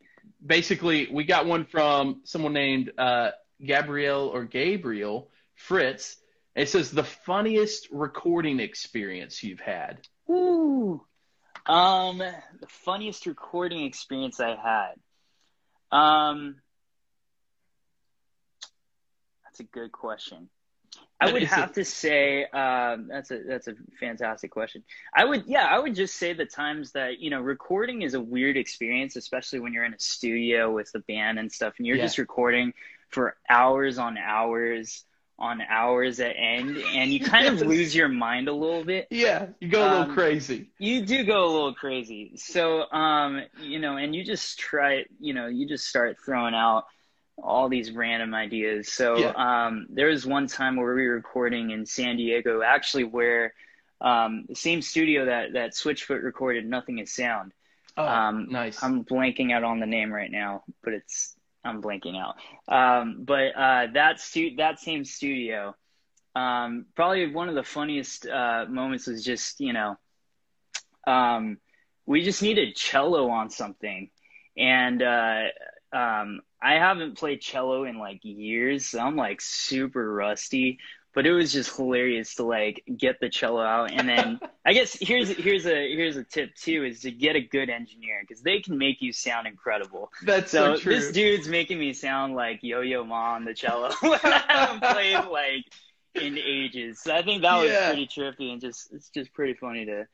Basically, 0.45 1.09
we 1.11 1.25
got 1.25 1.47
one 1.47 1.67
from 1.67 2.23
someone 2.25 2.53
named 2.53 2.93
uh, 2.97 3.31
Gabrielle 3.65 4.29
or 4.29 4.45
Gabriel 4.45 5.31
Fritz. 5.55 6.17
It 6.55 6.69
says 6.69 6.91
the 6.91 7.05
funniest 7.05 7.89
recording 7.91 8.61
experience 8.61 9.43
you've 9.43 9.61
had. 9.61 9.99
Ooh. 10.31 11.05
Um, 11.67 12.19
the 12.19 12.67
funniest 12.69 13.27
recording 13.27 13.85
experience 13.85 14.41
I 14.41 14.57
had. 14.57 15.97
Um, 15.97 16.57
that's 19.45 19.61
a 19.61 19.65
good 19.65 19.93
question. 19.93 20.49
I 21.23 21.29
would 21.33 21.45
have 21.45 21.73
to 21.75 21.85
say 21.85 22.45
um, 22.47 23.09
that's 23.09 23.31
a 23.31 23.41
that's 23.47 23.69
a 23.69 23.75
fantastic 24.01 24.51
question. 24.51 24.85
I 25.15 25.25
would 25.25 25.45
yeah 25.47 25.65
I 25.67 25.79
would 25.79 25.95
just 25.95 26.17
say 26.17 26.33
the 26.33 26.47
times 26.47 26.93
that 26.93 27.21
you 27.21 27.31
know 27.31 27.41
recording 27.41 28.03
is 28.03 28.15
a 28.15 28.21
weird 28.21 28.57
experience, 28.57 29.17
especially 29.17 29.61
when 29.61 29.73
you're 29.73 29.85
in 29.85 29.95
a 29.95 30.01
studio 30.01 30.73
with 30.73 30.91
the 30.93 31.01
band 31.01 31.39
and 31.39 31.53
stuff, 31.53 31.75
and 31.79 31.87
you're 31.87 31.99
Yeah. 31.99 32.07
just 32.07 32.19
recording 32.19 32.75
for 33.11 33.37
hours 33.49 33.99
on 33.99 34.19
hours 34.19 35.05
on 35.39 35.61
hours 35.63 36.21
at 36.21 36.35
end, 36.39 36.79
and 36.79 37.13
you 37.13 37.21
kind 37.21 37.47
of 37.49 37.61
lose 37.61 37.95
your 37.95 38.09
mind 38.09 38.49
a 38.49 38.53
little 38.55 38.85
bit 38.85 39.09
Yeah, 39.11 39.51
you 39.61 39.69
go 39.69 39.85
a 39.85 39.89
little 39.89 40.07
Um, 40.07 40.07
crazy. 40.07 40.73
you 40.79 41.05
do 41.07 41.25
go 41.25 41.45
a 41.45 41.53
little 41.53 41.75
crazy. 41.75 42.33
So, 42.37 42.91
um, 42.93 43.43
you 43.57 43.79
know, 43.79 43.97
and 43.97 44.15
you 44.15 44.25
just 44.25 44.59
try, 44.59 45.05
you 45.21 45.35
know, 45.35 45.47
you 45.47 45.69
just 45.69 45.87
start 45.87 46.17
throwing 46.25 46.55
out 46.55 46.85
all 47.39 47.69
these 47.69 47.91
random 47.91 48.35
ideas. 48.35 48.93
So, 48.93 49.17
Yeah. 49.19 49.33
um, 49.67 49.87
there 49.91 50.09
was 50.09 50.27
one 50.27 50.47
time 50.47 50.77
where 50.77 50.95
we 50.95 51.07
were 51.09 51.15
recording 51.15 51.71
in 51.71 51.87
San 51.87 52.17
Diego, 52.17 52.63
actually, 52.63 53.05
where 53.05 53.55
um, 54.01 54.47
the 54.49 54.55
same 54.57 54.83
studio 54.83 55.27
that 55.27 55.53
that 55.53 55.73
Switchfoot 55.73 56.23
recorded 56.23 56.67
"Nothing 56.67 56.99
Is 56.99 57.13
Sound." 57.15 57.53
Oh, 57.97 58.07
um, 58.07 58.49
nice. 58.51 58.83
I'm 58.83 59.05
blanking 59.05 59.53
out 59.53 59.65
on 59.65 59.79
the 59.81 59.87
name 59.87 60.13
right 60.13 60.31
now, 60.31 60.65
but 60.83 60.95
it's 60.95 61.37
I'm 61.65 61.81
blanking 61.83 62.17
out. 62.21 62.37
Um, 62.69 63.25
but 63.25 63.55
uh, 63.55 63.87
that 63.95 64.21
stu- 64.21 64.57
that 64.57 64.81
same 64.81 65.05
studio, 65.05 65.77
um, 66.35 66.87
probably 66.95 67.33
one 67.33 67.49
of 67.49 67.55
the 67.55 67.63
funniest 67.63 68.27
uh, 68.27 68.67
moments 68.69 69.07
was 69.07 69.25
just 69.25 69.61
you 69.61 69.73
know, 69.73 69.97
um, 71.07 71.59
we 72.07 72.23
just 72.23 72.43
needed 72.43 72.75
cello 72.75 73.31
on 73.31 73.51
something, 73.51 74.11
and 74.57 75.03
uh, 75.03 75.43
um, 75.93 76.41
I 76.63 76.75
haven't 76.75 77.19
played 77.19 77.41
cello 77.41 77.85
in 77.85 77.99
like 77.99 78.21
years, 78.23 78.87
so 78.87 79.01
I'm 79.01 79.17
like 79.17 79.41
super 79.41 80.13
rusty. 80.13 80.79
but 81.15 81.27
it 81.27 81.33
was 81.33 81.53
just 81.53 81.77
hilarious 81.77 82.37
to 82.37 82.43
like 82.45 82.83
get 82.97 83.21
the 83.21 83.29
cello 83.29 83.61
out 83.61 83.91
and 83.93 84.09
then 84.09 84.41
i 84.65 84.73
guess 84.73 84.97
here's 84.99 85.29
here's 85.29 85.67
a 85.67 85.95
here's 85.95 86.17
a 86.17 86.25
tip 86.25 86.55
too 86.55 86.85
is 86.85 87.01
to 87.01 87.11
get 87.11 87.37
a 87.37 87.41
good 87.41 87.69
engineer 87.69 88.19
because 88.23 88.43
they 88.43 88.61
can 88.61 88.79
make 88.79 89.03
you 89.03 89.13
sound 89.13 89.47
incredible 89.47 90.11
That's 90.25 90.51
so, 90.51 90.75
so 90.75 90.81
true. 90.81 90.95
this 90.95 91.13
dude's 91.13 91.49
making 91.49 91.79
me 91.79 91.93
sound 91.93 92.35
like 92.35 92.61
yo-yo 92.63 93.05
ma 93.05 93.35
on 93.35 93.45
the 93.45 93.53
cello 93.53 93.91
when 94.01 94.19
i 94.25 94.43
haven't 94.49 94.83
played 94.95 95.25
like 95.31 95.65
in 96.15 96.39
ages 96.39 97.01
so 97.03 97.15
i 97.15 97.21
think 97.23 97.43
that 97.43 97.57
was 97.61 97.71
Yeah. 97.71 97.89
pretty 97.89 98.07
trippy 98.07 98.51
and 98.53 98.61
just 98.63 98.91
it's 98.95 99.11
just 99.11 99.35
pretty 99.35 99.53
funny 99.55 99.85
to 99.85 100.07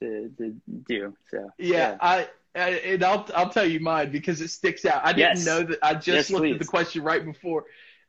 to, 0.00 0.28
to 0.38 0.54
do 0.88 1.14
so 1.30 1.48
yeah, 1.58 1.96
I, 2.02 2.18
I 2.18 2.28
and 2.54 3.02
I'll 3.02 3.28
I'll 3.34 3.50
tell 3.50 3.66
you 3.66 3.80
mine 3.80 4.10
because 4.12 4.40
it 4.40 4.48
sticks 4.48 4.84
out. 4.84 5.02
I 5.04 5.12
didn't 5.12 5.42
Yes. 5.42 5.44
know 5.44 5.62
that. 5.64 5.78
I 5.82 5.94
just 5.94 6.28
Yes, 6.28 6.30
looked 6.30 6.52
at 6.52 6.58
the 6.58 6.64
question 6.64 7.02
right 7.02 7.24
before. 7.24 7.64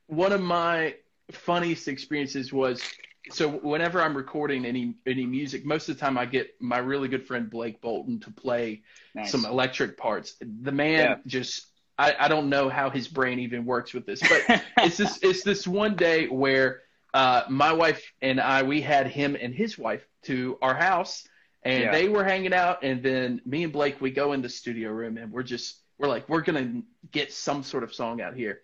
One 0.07 0.31
of 0.31 0.41
my 0.41 0.95
funniest 1.31 1.87
experiences 1.87 2.53
was 2.53 2.91
so 3.29 3.49
whenever 3.49 4.01
I'm 4.01 4.15
recording 4.15 4.65
any 4.65 4.95
any 5.07 5.25
music, 5.25 5.65
most 5.65 5.89
of 5.89 5.95
the 5.95 5.99
time 5.99 6.17
I 6.17 6.25
get 6.25 6.49
my 6.61 6.77
really 6.77 7.07
good 7.07 7.25
friend 7.25 7.49
Blake 7.49 7.81
Bolton 7.81 8.19
to 8.21 8.31
play 8.31 8.83
nice. 9.13 9.31
some 9.31 9.45
electric 9.45 9.97
parts. 9.97 10.35
The 10.41 10.71
man 10.71 11.07
Yeah. 11.07 11.17
just 11.25 11.67
I, 11.97 12.15
I 12.19 12.27
don't 12.27 12.49
know 12.49 12.69
how 12.69 12.89
his 12.89 13.07
brain 13.07 13.39
even 13.39 13.65
works 13.65 13.93
with 13.93 14.05
this, 14.05 14.21
but 14.21 14.47
it's 14.81 14.97
this 14.97 15.17
it's 15.23 15.43
this 15.43 15.67
one 15.67 15.95
day 15.95 16.27
where 16.27 16.81
uh, 17.13 17.43
my 17.49 17.71
wife 17.73 18.03
and 18.21 18.39
I 18.39 18.63
we 18.63 18.81
had 18.81 19.07
him 19.07 19.35
and 19.39 19.55
his 19.55 19.77
wife 19.77 20.05
to 20.23 20.57
our 20.61 20.75
house 20.75 21.23
and 21.65 21.83
Yeah. 21.83 21.91
they 21.91 22.07
were 22.07 22.23
hanging 22.23 22.53
out 22.53 22.83
and 22.83 23.03
then 23.03 23.41
me 23.45 23.63
and 23.63 23.73
Blake 23.73 23.99
we 23.99 24.11
go 24.11 24.31
in 24.33 24.41
the 24.41 24.49
studio 24.49 24.91
room 24.91 25.17
and 25.17 25.31
we're 25.31 25.43
just 25.43 25.81
we're 25.97 26.07
like 26.07 26.29
we're 26.29 26.41
gonna 26.41 26.81
get 27.11 27.33
some 27.33 27.63
sort 27.63 27.83
of 27.83 27.93
song 27.93 28.21
out 28.21 28.35
here 28.35 28.61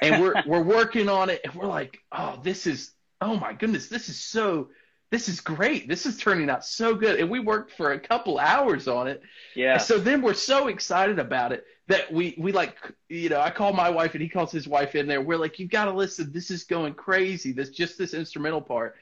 and 0.00 0.22
we're 0.22 0.34
we're 0.46 0.62
working 0.62 1.08
on 1.08 1.28
it 1.28 1.40
and 1.44 1.54
we're 1.54 1.66
like 1.66 1.98
oh 2.12 2.40
this 2.42 2.66
is 2.66 2.92
oh 3.20 3.36
my 3.36 3.52
goodness 3.52 3.88
this 3.88 4.08
is 4.08 4.18
so 4.18 4.68
this 5.10 5.28
is 5.28 5.40
great 5.40 5.88
this 5.88 6.06
is 6.06 6.16
turning 6.16 6.48
out 6.48 6.64
so 6.64 6.94
good 6.94 7.18
and 7.20 7.28
we 7.28 7.40
worked 7.40 7.72
for 7.72 7.92
a 7.92 8.00
couple 8.00 8.38
hours 8.38 8.88
on 8.88 9.06
it 9.08 9.20
yeah 9.54 9.76
so 9.78 9.98
then 9.98 10.22
we're 10.22 10.34
so 10.34 10.68
excited 10.68 11.18
about 11.18 11.52
it 11.52 11.64
that 11.88 12.12
we 12.12 12.34
we 12.38 12.50
like 12.52 12.76
you 13.08 13.28
know 13.28 13.40
I 13.40 13.50
call 13.50 13.72
my 13.72 13.90
wife 13.90 14.14
and 14.14 14.22
he 14.22 14.28
calls 14.28 14.50
his 14.50 14.66
wife 14.66 14.96
in 14.96 15.06
there. 15.06 15.20
We're 15.20 15.36
like, 15.38 15.60
you 15.60 15.68
got 15.68 15.84
to 15.84 15.92
listen. 15.92 16.32
This 16.32 16.50
is 16.50 16.64
going 16.64 16.94
crazy. 16.94 17.52
This 17.52 17.70
just 17.70 17.96
this 17.96 18.12
instrumental 18.12 18.60
part, 18.60 18.96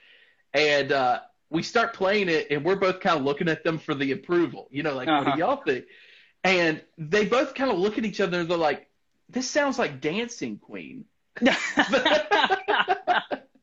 and 0.52 0.92
uh, 0.92 1.20
we 1.50 1.62
start 1.62 1.94
playing 1.94 2.28
it, 2.28 2.48
and 2.50 2.64
we're 2.64 2.76
both 2.76 3.00
kind 3.00 3.18
of 3.18 3.24
looking 3.24 3.48
at 3.48 3.64
them 3.64 3.78
for 3.78 3.94
the 3.94 4.12
approval. 4.12 4.68
You 4.70 4.82
know, 4.82 4.94
like 4.94 5.16
what 5.16 5.24
Uh-huh. 5.24 5.26
do 5.26 5.32
y'all 5.32 5.62
think? 5.64 5.86
And 6.44 6.82
they 6.98 7.26
both 7.26 7.54
kind 7.54 7.70
of 7.70 7.78
look 7.78 7.98
at 7.98 8.04
each 8.04 8.20
other 8.20 8.40
and 8.40 8.50
they're 8.50 8.58
like, 8.58 8.88
this 9.30 9.50
sounds 9.50 9.78
like 9.78 10.00
Dancing 10.00 10.58
Queen. 10.58 11.06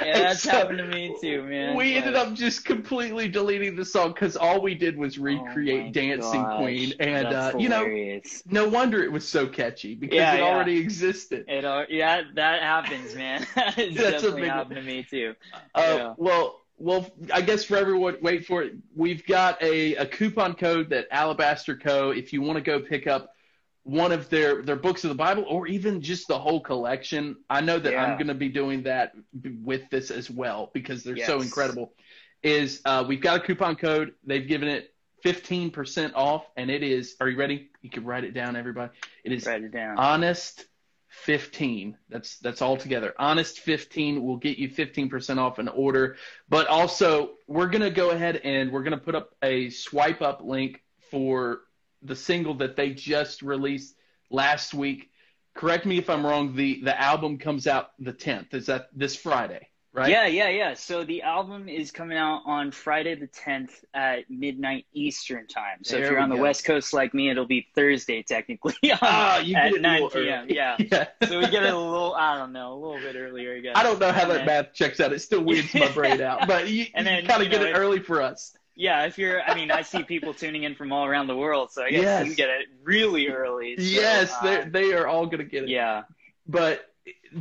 Yeah, 0.00 0.18
that's 0.20 0.44
So, 0.44 0.50
happened 0.50 0.78
to 0.78 0.84
me 0.86 1.14
too, 1.20 1.42
man. 1.44 1.84
We 1.84 1.96
ended 1.96 2.16
up 2.16 2.34
just 2.34 2.64
completely 2.64 3.28
deleting 3.28 3.76
the 3.76 3.84
song 3.84 4.10
because 4.12 4.36
all 4.36 4.60
we 4.62 4.74
did 4.74 4.96
was 4.96 5.18
oh 5.28 5.56
recreate 5.56 5.92
my 5.92 5.92
Dancing 5.92 6.16
gosh, 6.16 6.48
Queen, 6.48 6.94
and 7.00 7.32
uh, 7.32 7.54
you 7.56 7.68
know, 7.68 7.92
no 8.46 8.68
wonder 8.68 9.02
it 9.02 9.12
was 9.12 9.28
so 9.28 9.46
catchy 9.48 9.94
because 9.94 10.18
Yeah, 10.18 10.32
it 10.32 10.40
yeah. 10.40 10.40
already 10.40 10.78
existed. 10.78 11.46
It, 11.46 11.64
yeah, 11.90 12.22
that 12.34 12.62
happens, 12.62 13.14
man. 13.14 13.46
That's 13.56 14.06
definitely 14.06 14.46
happened 14.46 14.76
to 14.76 14.82
me 14.82 15.04
too. 15.04 15.34
Uh. 15.74 16.00
Well, 16.16 16.60
well, 16.80 17.06
I 17.32 17.42
guess 17.42 17.64
for 17.64 17.76
everyone, 17.76 18.16
wait 18.22 18.46
for 18.46 18.62
it. 18.62 18.72
We've 18.96 19.24
got 19.26 19.62
a, 19.62 19.94
a 19.96 20.06
coupon 20.06 20.54
code 20.54 20.90
that 20.90 21.08
Alabaster 21.10 21.76
Co. 21.76 22.10
If 22.10 22.32
you 22.32 22.40
want 22.40 22.56
to 22.56 22.62
go 22.62 22.80
pick 22.80 23.06
up 23.06 23.34
one 23.82 24.12
of 24.12 24.30
their 24.30 24.62
their 24.62 24.76
books 24.76 25.04
of 25.04 25.08
the 25.08 25.14
Bible, 25.14 25.44
or 25.46 25.66
even 25.66 26.00
just 26.00 26.26
the 26.26 26.38
whole 26.38 26.60
collection, 26.60 27.36
I 27.50 27.60
know 27.60 27.78
that 27.78 27.96
I'm 27.96 28.16
going 28.16 28.28
to 28.28 28.34
be 28.34 28.48
doing 28.48 28.84
that 28.84 29.12
with 29.62 29.82
this 29.90 30.10
as 30.10 30.30
well 30.30 30.70
because 30.72 31.04
they're 31.04 31.18
so 31.18 31.40
incredible. 31.42 31.92
Is 32.42 32.80
uh, 32.86 33.04
we've 33.06 33.20
got 33.20 33.36
a 33.36 33.40
coupon 33.40 33.76
code. 33.76 34.14
They've 34.24 34.48
given 34.48 34.68
it 34.68 34.94
15% 35.24 36.12
off, 36.14 36.46
and 36.56 36.70
it 36.70 36.82
is. 36.82 37.14
Are 37.20 37.28
you 37.28 37.36
ready? 37.36 37.68
You 37.82 37.90
can 37.90 38.04
write 38.04 38.24
it 38.24 38.32
down, 38.32 38.56
everybody. 38.56 38.90
It 39.22 39.32
is 39.32 39.46
Write 39.46 39.64
it 39.64 39.72
down. 39.72 39.98
honest 39.98 40.64
15 41.10 41.96
that's 42.08 42.38
that's 42.38 42.62
all 42.62 42.76
together. 42.76 43.12
Honest 43.18 43.58
15 43.58 44.22
will 44.24 44.36
get 44.36 44.58
you 44.58 44.68
15% 44.68 45.38
off 45.38 45.58
an 45.58 45.68
order. 45.68 46.16
But 46.48 46.68
also 46.68 47.32
we're 47.48 47.66
going 47.66 47.82
to 47.82 47.90
go 47.90 48.10
ahead 48.10 48.36
and 48.36 48.70
we're 48.70 48.84
going 48.84 48.98
to 48.98 49.04
put 49.04 49.16
up 49.16 49.34
a 49.42 49.70
swipe 49.70 50.22
up 50.22 50.40
link 50.42 50.82
for 51.10 51.62
the 52.02 52.14
single 52.14 52.54
that 52.54 52.76
they 52.76 52.90
just 52.90 53.42
released 53.42 53.96
last 54.30 54.72
week. 54.72 55.10
Correct 55.54 55.84
me 55.84 55.98
if 55.98 56.08
i'm 56.08 56.24
wrong 56.24 56.54
the 56.54 56.80
the 56.84 56.98
album 56.98 57.36
comes 57.36 57.66
out 57.66 57.90
the 57.98 58.12
10th 58.12 58.54
is 58.54 58.66
that 58.66 58.88
this 58.94 59.16
friday 59.16 59.68
right 59.92 60.10
Yeah, 60.10 60.26
yeah, 60.26 60.48
yeah. 60.48 60.74
So 60.74 61.04
the 61.04 61.22
album 61.22 61.68
is 61.68 61.90
coming 61.90 62.16
out 62.16 62.42
on 62.46 62.70
Friday 62.70 63.14
the 63.14 63.26
10th 63.28 63.70
at 63.94 64.30
midnight 64.30 64.86
Eastern 64.92 65.46
time. 65.46 65.78
So 65.82 65.96
There 65.96 66.04
if 66.04 66.10
you're 66.10 66.20
on 66.20 66.28
the 66.28 66.36
go. 66.36 66.42
West 66.42 66.64
Coast 66.64 66.92
like 66.92 67.12
me, 67.14 67.30
it'll 67.30 67.46
be 67.46 67.66
Thursday 67.74 68.22
technically 68.22 68.74
ah 69.02 69.38
you 69.38 69.56
at 69.56 69.64
get 69.70 69.72
it 69.74 69.78
a 69.78 69.82
9 69.82 70.08
p.m. 70.10 70.46
Yeah. 70.48 70.76
yeah 70.92 71.06
So 71.26 71.38
we 71.40 71.46
get 71.48 71.62
it 71.64 71.72
a 71.74 71.78
little, 71.78 72.14
I 72.14 72.36
don't 72.38 72.52
know, 72.52 72.72
a 72.74 72.78
little 72.78 73.00
bit 73.00 73.16
earlier, 73.16 73.56
I 73.56 73.60
guess. 73.60 73.72
I 73.76 73.82
don't 73.82 73.98
know 73.98 74.12
how 74.12 74.26
that 74.28 74.38
then- 74.38 74.46
math 74.46 74.72
checks 74.72 75.00
out. 75.00 75.12
It 75.12 75.20
still 75.20 75.42
weirds 75.42 75.74
my 75.74 75.90
brain 75.92 76.20
out, 76.20 76.46
but 76.46 76.68
you, 76.68 76.86
And 76.94 77.06
you 77.06 77.12
then, 77.12 77.26
kind 77.26 77.42
of 77.42 77.50
get 77.50 77.60
know, 77.60 77.66
it 77.68 77.72
early 77.72 78.00
for 78.00 78.22
us. 78.22 78.56
Yeah, 78.76 79.04
if 79.04 79.18
you're, 79.18 79.42
I 79.42 79.54
mean, 79.54 79.70
I 79.70 79.82
see 79.82 80.04
people 80.04 80.32
tuning 80.32 80.62
in 80.62 80.74
from 80.74 80.90
all 80.92 81.04
around 81.04 81.26
the 81.26 81.36
world, 81.36 81.70
so 81.70 81.82
I 81.82 81.90
guess 81.90 82.02
Yes. 82.02 82.26
you 82.28 82.34
get 82.34 82.48
it 82.48 82.66
really 82.82 83.28
early. 83.28 83.76
So, 83.76 83.82
yes, 83.82 84.32
uh, 84.40 84.42
they 84.42 84.68
they 84.70 84.92
are 84.94 85.06
all 85.06 85.26
going 85.26 85.38
to 85.38 85.44
get 85.44 85.64
it. 85.64 85.68
yeah, 85.68 86.04
but 86.46 86.88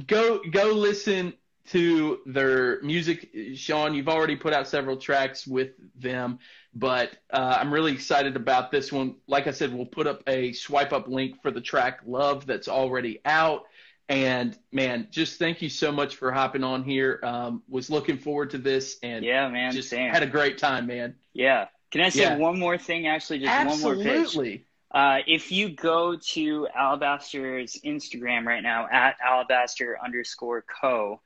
go 0.06 0.42
go 0.52 0.74
listen 0.74 1.34
to 1.72 2.20
their 2.26 2.82
music 2.82 3.30
sean 3.56 3.94
you've 3.94 4.10
already 4.10 4.36
put 4.36 4.54
out 4.54 4.68
several 4.68 4.98
tracks 4.98 5.46
with 5.48 5.72
them 5.96 6.40
but 6.74 7.18
uh, 7.32 7.58
i'm 7.60 7.72
really 7.74 7.92
excited 7.92 8.36
about 8.36 8.72
this 8.72 8.92
one 8.92 9.16
like 9.28 9.48
i 9.48 9.52
said 9.52 9.74
we'll 9.74 9.86
put 9.86 10.08
up 10.08 10.22
a 10.28 10.52
swipe 10.54 10.94
up 10.94 11.08
link 11.08 11.42
for 11.42 11.52
the 11.52 11.62
track 11.62 12.00
love 12.06 12.46
that's 12.46 12.68
already 12.68 13.20
out 13.26 13.64
and 14.08 14.58
man 14.72 15.08
just 15.12 15.38
thank 15.38 15.62
you 15.62 15.70
so 15.70 15.92
much 15.92 16.16
for 16.16 16.32
hopping 16.32 16.64
on 16.64 16.84
here 16.84 17.20
um, 17.24 17.62
was 17.70 17.90
looking 17.90 18.18
forward 18.18 18.50
to 18.50 18.58
this 18.58 18.98
and 19.04 19.24
yeah, 19.24 19.48
man, 19.50 19.72
just 19.72 19.90
same. 19.90 20.12
had 20.12 20.24
a 20.24 20.28
great 20.28 20.58
time 20.58 20.88
man 20.88 21.16
yeah. 21.34 21.68
Can 21.92 22.02
I 22.02 22.10
say 22.10 22.24
Yeah. 22.24 22.38
one 22.38 22.60
more 22.60 22.78
thing? 22.78 23.08
Actually, 23.08 23.40
just 23.40 23.66
one 23.66 23.82
more 23.82 23.96
pitch. 23.96 24.18
absolutely 24.18 24.66
Uh, 24.92 25.20
if 25.28 25.52
you 25.52 25.70
go 25.70 26.16
to 26.18 26.68
Alabaster's 26.76 27.80
Instagram 27.86 28.46
right 28.46 28.62
now 28.64 28.88
at 28.92 29.16
alabaster 29.24 29.98
underscore 30.04 30.64
co, 30.82 31.22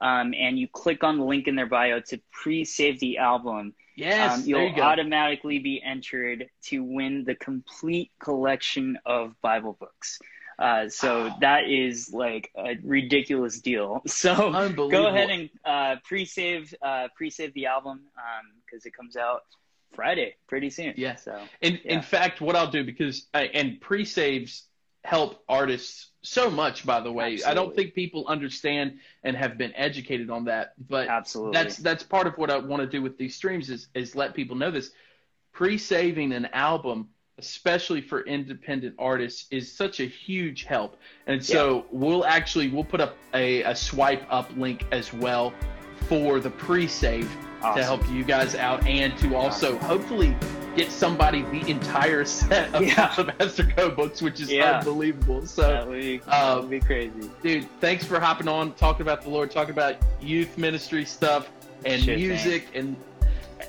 um, 0.00 0.34
and 0.34 0.58
you 0.58 0.68
click 0.68 1.02
on 1.04 1.18
the 1.18 1.24
link 1.24 1.46
in 1.48 1.56
their 1.56 1.66
bio 1.66 2.00
to 2.00 2.18
pre-save 2.32 3.00
the 3.00 3.18
album, 3.18 3.74
yes 3.96 4.32
um, 4.32 4.44
you'll 4.46 4.68
you 4.74 4.82
automatically 4.82 5.58
be 5.58 5.82
entered 5.84 6.48
to 6.62 6.82
win 6.84 7.24
the 7.24 7.34
complete 7.34 8.10
collection 8.22 8.98
of 9.04 9.34
Bible 9.42 9.76
books. 9.78 10.18
Uh, 10.58 10.88
so 10.88 11.24
Wow. 11.24 11.36
that 11.40 11.68
is 11.68 12.10
like 12.12 12.50
a 12.56 12.76
ridiculous 12.82 13.60
deal. 13.60 14.02
So 14.06 14.34
go 14.90 15.06
ahead 15.06 15.30
and 15.30 15.50
uh, 15.64 15.96
pre-save 16.04 16.74
uh, 16.82 17.08
pre-save 17.16 17.54
the 17.54 17.66
album 17.66 18.00
because 18.64 18.84
it 18.84 18.92
comes 18.92 19.16
out 19.16 19.42
Friday 19.94 20.34
pretty 20.48 20.70
soon. 20.70 20.94
Yeah. 20.96 21.16
So 21.16 21.48
In 21.60 21.78
Yeah. 21.84 21.94
in 21.96 22.02
fact, 22.02 22.40
what 22.40 22.56
I'll 22.56 22.70
do 22.70 22.84
because 22.84 23.26
I, 23.32 23.42
and 23.44 23.80
pre-saves 23.80 24.66
help 25.04 25.42
artists 25.48 26.08
so 26.22 26.50
much. 26.50 26.84
By 26.84 27.00
the 27.00 27.12
way, 27.12 27.40
I 27.46 27.54
don't 27.54 27.74
think 27.74 27.94
people 27.94 28.26
understand 28.26 28.98
and 29.24 29.36
have 29.36 29.56
been 29.56 29.74
educated 29.74 30.30
on 30.30 30.44
that. 30.44 30.74
But 30.88 31.08
absolutely. 31.08 31.54
that's 31.54 31.76
that's 31.76 32.02
part 32.02 32.26
of 32.26 32.36
what 32.36 32.50
I 32.50 32.58
want 32.58 32.82
to 32.82 32.88
do 32.88 33.02
with 33.02 33.18
these 33.18 33.34
streams 33.34 33.70
is 33.70 33.88
is 33.94 34.14
let 34.14 34.34
people 34.34 34.56
know 34.56 34.70
this. 34.70 34.90
Pre-saving 35.52 36.32
an 36.32 36.46
album, 36.52 37.08
especially 37.38 38.00
for 38.00 38.20
independent 38.20 38.94
artists, 38.98 39.46
is 39.50 39.72
such 39.72 39.98
a 39.98 40.04
huge 40.04 40.64
help. 40.64 40.96
And 41.26 41.44
so 41.44 41.86
we'll 41.90 42.24
actually 42.24 42.68
we'll 42.68 42.84
put 42.84 43.00
up 43.00 43.16
a, 43.34 43.62
a 43.62 43.74
swipe 43.74 44.24
up 44.30 44.50
link 44.56 44.84
as 44.92 45.12
well 45.12 45.52
for 46.08 46.38
the 46.38 46.50
pre-save 46.50 47.28
awesome. 47.62 47.76
to 47.76 47.84
help 47.84 48.08
you 48.10 48.24
guys 48.24 48.54
out 48.54 48.86
and 48.86 49.16
to 49.18 49.34
also 49.34 49.76
hopefully 49.78 50.36
get 50.78 50.92
somebody 50.92 51.42
the 51.42 51.68
entire 51.68 52.24
set 52.24 52.72
of 52.74 52.86
Yeah. 52.86 53.12
Alabaster 53.18 53.64
Code 53.76 53.96
books, 53.96 54.22
which 54.22 54.40
is 54.40 54.50
Yeah. 54.50 54.78
unbelievable. 54.78 55.44
So, 55.44 55.62
that 55.62 55.88
would 55.88 56.00
be, 56.00 56.18
that 56.18 56.60
would 56.60 56.70
be 56.70 56.80
crazy. 56.80 57.12
dude, 57.42 57.66
thanks 57.80 58.04
for 58.04 58.20
hopping 58.20 58.46
on, 58.46 58.72
talking 58.74 59.02
about 59.02 59.22
the 59.22 59.28
Lord, 59.30 59.50
talking 59.50 59.72
about 59.72 59.96
youth 60.20 60.56
ministry 60.56 61.04
stuff 61.04 61.50
and 61.84 62.06
music, 62.06 62.68
and 62.74 62.96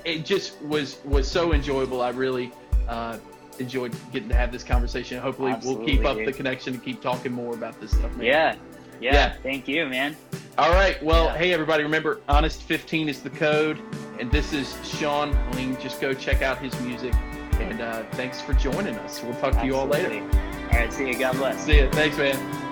it 0.05 0.23
just 0.23 0.61
was 0.61 0.97
was 1.03 1.27
so 1.27 1.53
enjoyable. 1.53 2.01
I 2.01 2.09
really 2.09 2.51
uh, 2.87 3.17
enjoyed 3.57 3.93
getting 4.11 4.29
to 4.29 4.35
have 4.35 4.51
this 4.51 4.63
conversation. 4.63 5.19
Hopefully, 5.19 5.55
we'll 5.63 5.83
keep 5.83 6.05
up 6.05 6.17
dude. 6.17 6.27
the 6.27 6.33
connection 6.33 6.75
and 6.75 6.83
keep 6.83 7.01
talking 7.01 7.31
more 7.31 7.53
about 7.55 7.79
this 7.81 7.91
stuff. 7.91 8.15
Man. 8.15 8.25
Yeah. 8.25 8.55
yeah. 9.01 9.13
Yeah. 9.13 9.33
Thank 9.43 9.67
you, 9.67 9.85
man. 9.87 10.15
All 10.59 10.71
right. 10.71 11.01
Well, 11.03 11.25
Yeah. 11.25 11.37
hey 11.37 11.53
everybody, 11.53 11.83
remember 11.83 12.19
Honest15 12.29 13.07
is 13.09 13.21
the 13.21 13.29
code, 13.31 13.79
and 14.19 14.31
this 14.31 14.53
is 14.53 14.77
Sean 14.83 15.35
Ling. 15.53 15.77
Just 15.77 16.01
go 16.01 16.13
check 16.13 16.41
out 16.41 16.57
his 16.59 16.77
music, 16.81 17.13
and 17.53 17.81
uh, 17.81 18.03
thanks 18.11 18.41
for 18.41 18.53
joining 18.53 18.95
us. 18.95 19.23
We'll 19.23 19.35
talk 19.35 19.53
to 19.53 19.65
you 19.65 19.75
all 19.75 19.87
later. 19.87 20.21
All 20.21 20.79
right. 20.79 20.91
See 20.91 21.07
you. 21.07 21.17
God 21.17 21.35
bless. 21.35 21.65
See 21.65 21.79
you. 21.79 21.89
Thanks, 21.91 22.17
man. 22.17 22.68